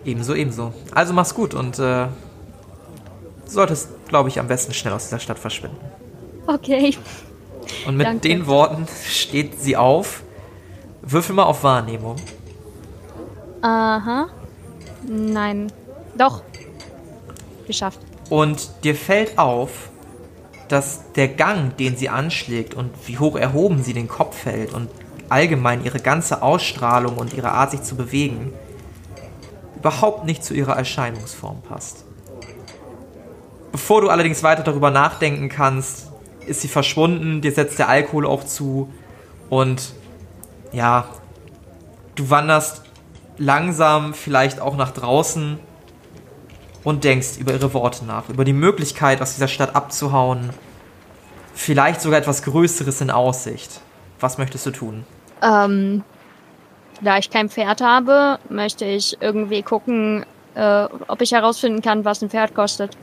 Ebenso, 0.04 0.34
ebenso. 0.34 0.72
Also 0.94 1.12
mach's 1.12 1.34
gut 1.34 1.54
und 1.54 1.78
äh, 1.78 2.06
du 2.06 2.08
solltest, 3.46 3.88
glaube 4.08 4.28
ich, 4.28 4.38
am 4.38 4.48
besten 4.48 4.72
schnell 4.72 4.94
aus 4.94 5.04
dieser 5.04 5.18
Stadt 5.18 5.38
verschwinden. 5.38 5.78
Okay. 6.46 6.96
Und 7.86 7.96
mit 7.96 8.06
Danke. 8.06 8.28
den 8.28 8.46
Worten 8.46 8.86
steht 9.08 9.60
sie 9.60 9.76
auf. 9.76 10.22
Würfel 11.02 11.34
mal 11.34 11.44
auf 11.44 11.62
Wahrnehmung. 11.64 12.16
Aha. 13.62 14.28
Nein. 15.06 15.72
Doch. 16.16 16.42
Geschafft. 17.66 18.00
Und 18.28 18.70
dir 18.82 18.94
fällt 18.94 19.38
auf, 19.38 19.90
dass 20.72 21.12
der 21.12 21.28
Gang, 21.28 21.76
den 21.76 21.98
sie 21.98 22.08
anschlägt 22.08 22.72
und 22.72 22.90
wie 23.06 23.18
hoch 23.18 23.36
erhoben 23.36 23.82
sie 23.82 23.92
den 23.92 24.08
Kopf 24.08 24.46
hält 24.46 24.72
und 24.72 24.88
allgemein 25.28 25.84
ihre 25.84 26.00
ganze 26.00 26.40
Ausstrahlung 26.40 27.18
und 27.18 27.34
ihre 27.34 27.52
Art, 27.52 27.72
sich 27.72 27.82
zu 27.82 27.94
bewegen, 27.94 28.54
überhaupt 29.76 30.24
nicht 30.24 30.42
zu 30.42 30.54
ihrer 30.54 30.74
Erscheinungsform 30.74 31.60
passt. 31.60 32.04
Bevor 33.70 34.00
du 34.00 34.08
allerdings 34.08 34.42
weiter 34.42 34.62
darüber 34.62 34.90
nachdenken 34.90 35.50
kannst, 35.50 36.10
ist 36.46 36.62
sie 36.62 36.68
verschwunden, 36.68 37.42
dir 37.42 37.52
setzt 37.52 37.78
der 37.78 37.90
Alkohol 37.90 38.26
auch 38.26 38.44
zu 38.44 38.90
und 39.50 39.92
ja, 40.72 41.06
du 42.14 42.30
wanderst 42.30 42.82
langsam 43.36 44.14
vielleicht 44.14 44.58
auch 44.58 44.76
nach 44.76 44.92
draußen 44.92 45.58
und 46.84 47.04
denkst 47.04 47.38
über 47.38 47.52
ihre 47.52 47.72
Worte 47.74 48.04
nach, 48.04 48.28
über 48.28 48.44
die 48.44 48.52
Möglichkeit, 48.52 49.20
aus 49.20 49.34
dieser 49.34 49.48
Stadt 49.48 49.74
abzuhauen, 49.74 50.50
vielleicht 51.54 52.00
sogar 52.00 52.18
etwas 52.18 52.42
Größeres 52.42 53.00
in 53.00 53.10
Aussicht. 53.10 53.80
Was 54.20 54.38
möchtest 54.38 54.66
du 54.66 54.70
tun? 54.70 55.04
Ähm, 55.42 56.04
da 57.00 57.18
ich 57.18 57.30
kein 57.30 57.48
Pferd 57.48 57.80
habe, 57.80 58.38
möchte 58.48 58.84
ich 58.84 59.16
irgendwie 59.20 59.62
gucken, 59.62 60.24
äh, 60.54 60.84
ob 61.08 61.20
ich 61.20 61.32
herausfinden 61.32 61.82
kann, 61.82 62.04
was 62.04 62.22
ein 62.22 62.30
Pferd 62.30 62.54
kostet. 62.54 62.96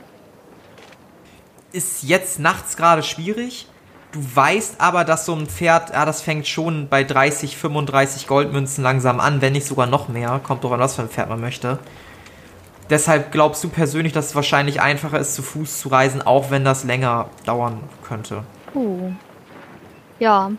Ist 1.72 2.02
jetzt 2.02 2.38
nachts 2.38 2.76
gerade 2.76 3.02
schwierig. 3.02 3.66
Du 4.12 4.20
weißt 4.34 4.80
aber, 4.80 5.04
dass 5.04 5.24
so 5.24 5.34
ein 5.34 5.46
Pferd, 5.46 5.90
ja, 5.90 6.04
das 6.04 6.20
fängt 6.20 6.48
schon 6.48 6.88
bei 6.88 7.04
30, 7.04 7.56
35 7.56 8.26
Goldmünzen 8.26 8.82
langsam 8.82 9.20
an, 9.20 9.40
wenn 9.40 9.52
nicht 9.52 9.66
sogar 9.66 9.86
noch 9.86 10.08
mehr. 10.08 10.40
Kommt 10.42 10.64
doch 10.64 10.72
an, 10.72 10.80
was 10.80 10.96
für 10.96 11.02
ein 11.02 11.08
Pferd 11.08 11.28
man 11.28 11.40
möchte. 11.40 11.78
Deshalb 12.90 13.30
glaubst 13.30 13.62
du 13.62 13.68
persönlich, 13.68 14.12
dass 14.12 14.26
es 14.26 14.34
wahrscheinlich 14.34 14.80
einfacher 14.80 15.20
ist, 15.20 15.34
zu 15.34 15.42
Fuß 15.42 15.80
zu 15.80 15.88
reisen, 15.88 16.22
auch 16.22 16.50
wenn 16.50 16.64
das 16.64 16.84
länger 16.84 17.30
dauern 17.46 17.80
könnte. 18.02 18.42
Uh. 18.74 19.12
Ja. 20.18 20.50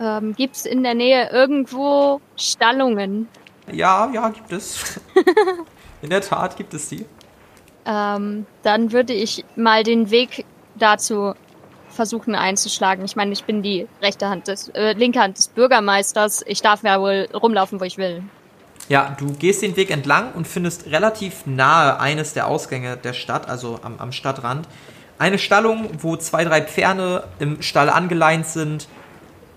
Ähm, 0.00 0.34
gibt's 0.34 0.64
in 0.64 0.82
der 0.82 0.94
Nähe 0.94 1.28
irgendwo 1.30 2.20
Stallungen? 2.36 3.28
Ja, 3.70 4.10
ja, 4.12 4.28
gibt 4.30 4.52
es. 4.52 5.00
In 6.02 6.08
der 6.08 6.22
Tat 6.22 6.56
gibt 6.56 6.72
es 6.72 6.88
die. 6.88 7.04
Ähm, 7.84 8.46
dann 8.62 8.90
würde 8.90 9.12
ich 9.12 9.44
mal 9.54 9.82
den 9.82 10.10
Weg 10.10 10.46
dazu 10.76 11.34
versuchen 11.90 12.34
einzuschlagen. 12.34 13.04
Ich 13.04 13.16
meine, 13.16 13.32
ich 13.32 13.44
bin 13.44 13.62
die 13.62 13.86
rechte 14.00 14.28
Hand 14.28 14.48
des, 14.48 14.68
äh, 14.70 14.92
linke 14.92 15.20
Hand 15.20 15.36
des 15.36 15.48
Bürgermeisters. 15.48 16.42
Ich 16.46 16.62
darf 16.62 16.82
ja 16.82 17.00
wohl 17.00 17.28
rumlaufen, 17.34 17.80
wo 17.80 17.84
ich 17.84 17.98
will. 17.98 18.22
Ja, 18.90 19.14
du 19.16 19.32
gehst 19.34 19.62
den 19.62 19.76
Weg 19.76 19.92
entlang 19.92 20.32
und 20.32 20.48
findest 20.48 20.86
relativ 20.86 21.46
nahe 21.46 22.00
eines 22.00 22.32
der 22.32 22.48
Ausgänge 22.48 22.96
der 22.96 23.12
Stadt, 23.12 23.48
also 23.48 23.78
am, 23.84 23.98
am 23.98 24.10
Stadtrand, 24.10 24.66
eine 25.16 25.38
Stallung, 25.38 25.90
wo 26.02 26.16
zwei, 26.16 26.42
drei 26.42 26.60
Pferde 26.60 27.22
im 27.38 27.62
Stall 27.62 27.88
angeleint 27.88 28.46
sind, 28.46 28.88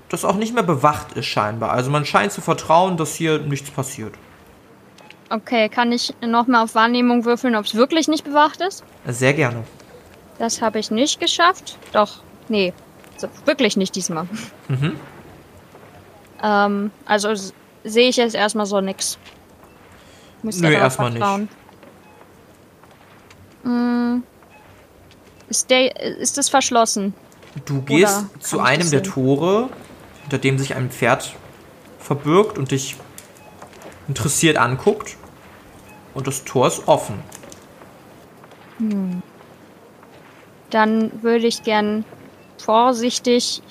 das 0.09 0.23
auch 0.23 0.35
nicht 0.35 0.53
mehr 0.53 0.61
bewacht 0.61 1.13
ist 1.13 1.25
scheinbar. 1.25 1.71
Also 1.71 1.89
man 1.89 2.05
scheint 2.05 2.31
zu 2.31 2.41
vertrauen, 2.41 2.95
dass 2.95 3.15
hier 3.15 3.39
nichts 3.39 3.71
passiert. 3.71 4.13
Okay, 5.31 5.67
kann 5.67 5.91
ich 5.91 6.13
nochmal 6.21 6.63
auf 6.63 6.75
Wahrnehmung 6.75 7.25
würfeln, 7.25 7.55
ob 7.55 7.65
es 7.65 7.73
wirklich 7.73 8.07
nicht 8.07 8.23
bewacht 8.23 8.61
ist? 8.61 8.83
Sehr 9.07 9.33
gerne. 9.33 9.63
Das 10.37 10.61
habe 10.61 10.77
ich 10.77 10.91
nicht 10.91 11.19
geschafft. 11.19 11.79
Doch, 11.91 12.19
nee, 12.49 12.71
so, 13.17 13.29
wirklich 13.45 13.77
nicht 13.77 13.95
diesmal. 13.95 14.27
Mhm. 14.67 14.95
Ähm, 16.43 16.91
also 17.05 17.33
sehe 17.83 18.09
ich 18.09 18.17
jetzt 18.17 18.35
erstmal 18.35 18.65
so 18.65 18.81
nix. 18.81 19.17
Muss 20.41 20.59
Nö, 20.59 20.71
erstmal 20.71 21.11
nicht. 21.11 21.49
Mm. 23.63 24.23
Ist, 25.49 25.69
der, 25.69 26.01
ist 26.01 26.37
das 26.37 26.49
verschlossen? 26.49 27.13
Du 27.65 27.81
gehst 27.81 28.25
Oder 28.31 28.39
zu 28.39 28.59
einem 28.59 28.89
der? 28.89 29.03
Tore, 29.03 29.69
hinter 30.21 30.37
dem 30.39 30.57
sich 30.57 30.75
ein 30.75 30.89
Pferd 30.89 31.35
verbirgt 31.99 32.57
und 32.57 32.71
dich 32.71 32.95
interessiert 34.07 34.57
anguckt. 34.57 35.15
Und 36.13 36.27
das 36.27 36.43
Tor 36.43 36.67
ist 36.67 36.87
offen. 36.87 37.19
Dann 40.69 41.23
würde 41.23 41.47
ich 41.47 41.63
gern 41.63 42.05
vorsichtig 42.57 43.61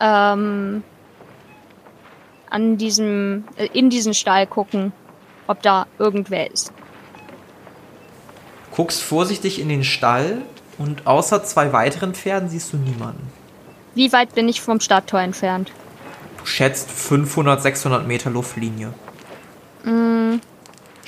ähm, 0.00 0.82
an 2.50 2.76
diesem, 2.76 3.44
äh, 3.56 3.66
in 3.72 3.90
diesen 3.90 4.14
Stall 4.14 4.46
gucken, 4.46 4.92
ob 5.46 5.62
da 5.62 5.86
irgendwer 5.98 6.50
ist. 6.50 6.72
Guckst 8.74 9.02
vorsichtig 9.02 9.60
in 9.60 9.68
den 9.68 9.84
Stall 9.84 10.42
und 10.78 11.06
außer 11.06 11.42
zwei 11.44 11.72
weiteren 11.72 12.14
Pferden 12.14 12.48
siehst 12.48 12.72
du 12.72 12.76
niemanden. 12.76 13.26
Wie 13.94 14.12
weit 14.12 14.34
bin 14.34 14.48
ich 14.48 14.60
vom 14.60 14.78
Stadttor 14.80 15.20
entfernt? 15.20 15.72
Du 16.38 16.46
schätzt 16.46 16.90
500, 16.90 17.60
600 17.60 18.06
Meter 18.06 18.30
Luftlinie. 18.30 18.92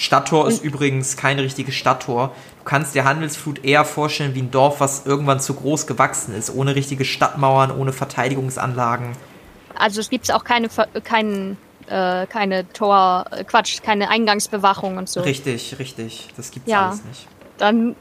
Stadttor 0.01 0.49
ist 0.49 0.65
übrigens 0.65 1.19
kein 1.19 1.39
richtiges 1.39 1.75
Stadttor. 1.75 2.29
Du 2.59 2.65
kannst 2.65 2.95
dir 2.95 3.05
Handelsflut 3.05 3.63
eher 3.63 3.85
vorstellen 3.85 4.35
wie 4.35 4.41
ein 4.41 4.51
Dorf, 4.51 4.81
was 4.81 5.05
irgendwann 5.05 5.41
zu 5.41 5.53
groß 5.53 5.87
gewachsen 5.87 6.35
ist, 6.35 6.55
ohne 6.55 6.75
richtige 6.75 7.05
Stadtmauern, 7.05 7.71
ohne 7.71 7.93
Verteidigungsanlagen. 7.93 9.13
Also 9.77 10.01
es 10.01 10.11
gibt 10.11 10.31
auch 10.33 10.45
keine, 10.45 10.69
keinen, 11.05 11.57
äh, 11.89 12.27
keine 12.27 12.71
Tor, 12.73 13.25
äh, 13.31 13.45
Quatsch, 13.45 13.83
keine 13.83 14.09
Eingangsbewachung 14.11 14.97
und 14.99 15.09
so. 15.09 15.21
Richtig, 15.21 15.79
richtig. 15.79 16.29
Das 16.37 16.51
gibt's 16.51 16.71
Ja. 16.71 16.89
alles 16.89 17.05
nicht. 17.05 17.27
Dann, 17.59 17.97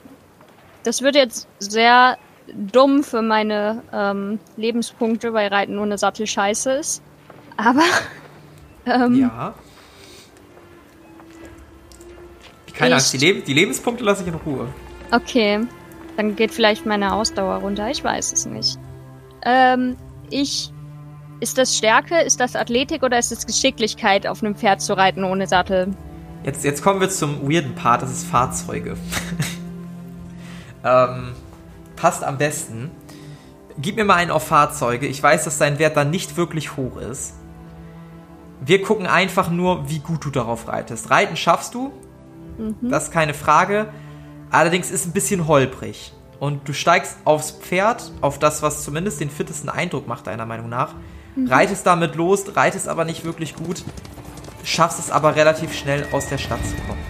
das 0.84 1.02
wird 1.02 1.16
jetzt 1.16 1.48
sehr 1.60 2.18
dumm 2.54 3.04
für 3.04 3.22
meine 3.22 3.84
ähm, 3.94 4.40
Lebenspunkte, 4.58 5.34
weil 5.34 5.50
Reiten 5.50 5.78
ohne 5.78 5.98
Sattel 5.98 6.26
scheiße 6.28 6.72
ist. 6.74 7.02
Aber 7.58 7.84
ähm, 8.86 9.16
Ja. 9.20 9.54
Keine 12.74 12.96
Angst, 12.96 13.12
die, 13.14 13.18
Leb 13.18 13.46
die 13.46 13.54
Lebenspunkte 13.54 14.04
lasse 14.04 14.22
ich 14.24 14.30
in 14.30 14.36
Ruhe. 14.36 14.68
okay, 15.12 15.60
dann 16.16 16.36
geht 16.38 16.52
vielleicht 16.54 16.86
meine 16.86 17.14
Ausdauer 17.14 17.56
runter. 17.56 17.90
Ich 17.90 18.04
weiß 18.04 18.32
es 18.32 18.46
nicht. 18.46 18.78
Ähm, 19.44 19.98
ich 20.30 20.72
ist 21.40 21.58
das 21.58 21.78
Stärke, 21.78 22.20
ist 22.22 22.40
das 22.40 22.56
Athletik 22.56 23.04
oder 23.04 23.18
ist 23.18 23.32
es 23.32 23.46
Geschicklichkeit, 23.46 24.28
auf 24.28 24.44
einem 24.44 24.56
Pferd 24.56 24.82
zu 24.82 24.96
reiten 24.96 25.24
ohne 25.24 25.48
Sattel? 25.48 25.96
Jetzt, 26.44 26.64
jetzt 26.64 26.82
kommen 26.82 27.02
wir 27.02 27.10
zum 27.10 27.50
weirden 27.50 27.76
Part, 27.76 28.02
das 28.02 28.12
ist 28.12 28.26
Fahrzeuge. 28.26 28.96
ähm, 30.84 31.34
passt 31.96 32.24
am 32.24 32.38
besten. 32.38 32.92
Gib 33.78 33.96
mir 33.96 34.06
mal 34.06 34.16
einen 34.16 34.32
auf 34.32 34.48
Fahrzeuge. 34.48 35.08
Ich 35.08 35.22
weiß, 35.22 35.46
dass 35.46 35.58
dein 35.58 35.80
Wert 35.80 35.96
dann 35.96 36.10
nicht 36.10 36.38
wirklich 36.38 36.76
hoch 36.76 36.98
ist. 36.98 37.36
Wir 38.62 38.82
gucken 38.82 39.08
einfach 39.08 39.50
nur, 39.50 39.90
wie 39.90 40.00
gut 40.00 40.26
du 40.26 40.30
darauf 40.30 40.68
reitest. 40.68 41.10
Reiten 41.10 41.38
schaffst 41.38 41.74
du, 41.74 41.94
das 42.82 43.06
ist 43.06 43.12
keine 43.12 43.34
Frage. 43.34 43.88
Allerdings 44.52 44.92
ist 44.92 45.02
es 45.02 45.08
ein 45.08 45.14
bisschen 45.14 45.48
holprig. 45.48 46.14
Und 46.40 46.68
du 46.68 46.74
steigst 46.74 47.18
aufs 47.26 47.52
Pferd, 47.52 48.12
auf 48.22 48.40
das, 48.40 48.62
was 48.62 48.84
zumindest 48.84 49.20
den 49.22 49.30
fittesten 49.30 49.70
Eindruck 49.70 50.08
macht, 50.08 50.28
deiner 50.28 50.46
Meinung 50.46 50.70
nach. 50.70 50.96
Reitest 51.38 51.86
damit 51.86 52.16
los, 52.16 52.56
reitest 52.56 52.88
aber 52.88 53.06
nicht 53.06 53.24
wirklich 53.24 53.56
gut, 53.56 53.84
schaffst 54.64 55.00
es 55.00 55.12
aber 55.12 55.36
relativ 55.36 55.74
schnell 55.74 56.08
aus 56.12 56.28
der 56.28 56.38
Stadt 56.38 56.66
zu 56.66 56.76
kommen. 56.88 57.02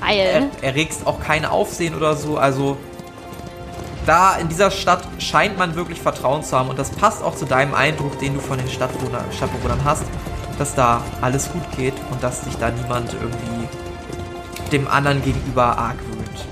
Geil. 0.00 0.50
Er, 0.60 0.70
erregst 0.70 1.06
auch 1.06 1.20
kein 1.20 1.44
Aufsehen 1.44 1.94
oder 1.94 2.16
so. 2.16 2.36
Also 2.36 2.76
da 4.06 4.36
in 4.36 4.48
dieser 4.48 4.70
Stadt 4.70 5.02
scheint 5.18 5.58
man 5.58 5.74
wirklich 5.74 6.00
Vertrauen 6.00 6.42
zu 6.42 6.56
haben 6.56 6.68
und 6.68 6.78
das 6.78 6.90
passt 6.90 7.22
auch 7.22 7.34
zu 7.34 7.46
deinem 7.46 7.74
Eindruck, 7.74 8.18
den 8.18 8.34
du 8.34 8.40
von 8.40 8.58
den 8.58 8.68
Stadtbewohner, 8.68 9.24
Stadtbewohnern 9.34 9.82
hast, 9.84 10.04
dass 10.58 10.74
da 10.74 11.02
alles 11.20 11.50
gut 11.50 11.62
geht 11.76 11.94
und 12.10 12.22
dass 12.22 12.44
sich 12.44 12.54
da 12.56 12.70
niemand 12.70 13.14
irgendwie 13.14 13.68
dem 14.72 14.88
anderen 14.88 15.22
gegenüber 15.22 15.78
argwöhnt. 15.78 16.46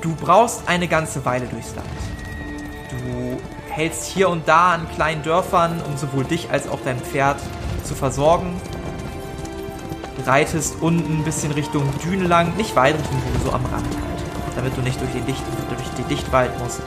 Du 0.00 0.14
brauchst 0.14 0.62
eine 0.66 0.88
ganze 0.88 1.24
Weile 1.24 1.46
durchs 1.46 1.74
Land. 1.74 1.88
Hältst 3.70 4.04
hier 4.04 4.28
und 4.28 4.48
da 4.48 4.72
an 4.72 4.88
kleinen 4.94 5.22
Dörfern, 5.22 5.80
um 5.86 5.96
sowohl 5.96 6.24
dich 6.24 6.50
als 6.50 6.68
auch 6.68 6.80
dein 6.84 6.98
Pferd 6.98 7.36
zu 7.84 7.94
versorgen. 7.94 8.60
Reitest 10.26 10.76
unten 10.80 11.20
ein 11.20 11.24
bisschen 11.24 11.52
Richtung 11.52 11.84
Düne 12.04 12.26
lang, 12.26 12.56
nicht 12.56 12.76
weit 12.76 12.94
Richtung 12.94 13.20
Düne, 13.22 13.44
so 13.44 13.52
am 13.52 13.64
Rand 13.64 13.86
halt, 13.86 14.56
damit 14.56 14.76
du 14.76 14.82
nicht 14.82 15.00
durch 15.00 15.12
den, 15.12 15.24
Dicht, 15.24 15.42
durch 15.68 15.88
den 15.96 16.08
Dichtwald 16.08 16.50
musst. 16.58 16.82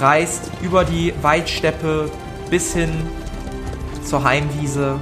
Reist 0.00 0.50
über 0.62 0.84
die 0.84 1.12
Weidsteppe 1.22 2.10
bis 2.50 2.72
hin 2.72 2.90
zur 4.04 4.24
Heimwiese, 4.24 4.98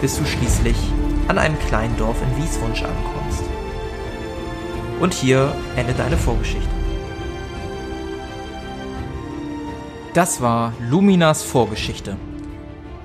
bis 0.00 0.16
du 0.18 0.24
schließlich 0.24 0.76
an 1.28 1.38
einem 1.38 1.58
kleinen 1.60 1.96
Dorf 1.96 2.16
in 2.22 2.42
Wieswunsch 2.42 2.82
ankommst. 2.82 3.44
Und 5.00 5.14
hier 5.14 5.54
endet 5.76 5.98
deine 5.98 6.16
Vorgeschichte. 6.16 6.79
Das 10.12 10.42
war 10.42 10.72
Luminas 10.80 11.44
Vorgeschichte. 11.44 12.16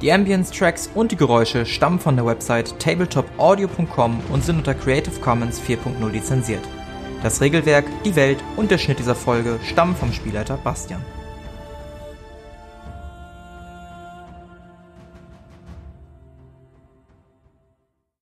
Die 0.02 0.12
Ambience-Tracks 0.12 0.89
und 0.96 1.12
die 1.12 1.15
Geräusche 1.15 1.68
stammen 1.68 2.00
von 2.00 2.15
der 2.15 2.26
Website 2.26 2.80
tabletopaudio.com 2.80 4.22
und 4.32 4.44
sind 4.44 4.58
unter 4.58 4.74
Creative 4.74 5.20
Commons 5.20 5.62
4.0 5.62 6.10
lizenziert. 6.10 6.63
Das 7.22 7.41
Regelwerk, 7.41 7.86
die 8.06 8.15
Welt 8.15 8.44
und 8.56 8.72
der 8.72 8.80
Schnitt 8.80 8.98
dieser 8.98 9.13
Folge 9.13 9.60
stammen 9.63 9.96
vom 9.96 10.12
Spielleiter 10.13 10.58
Bastian. 10.58 11.06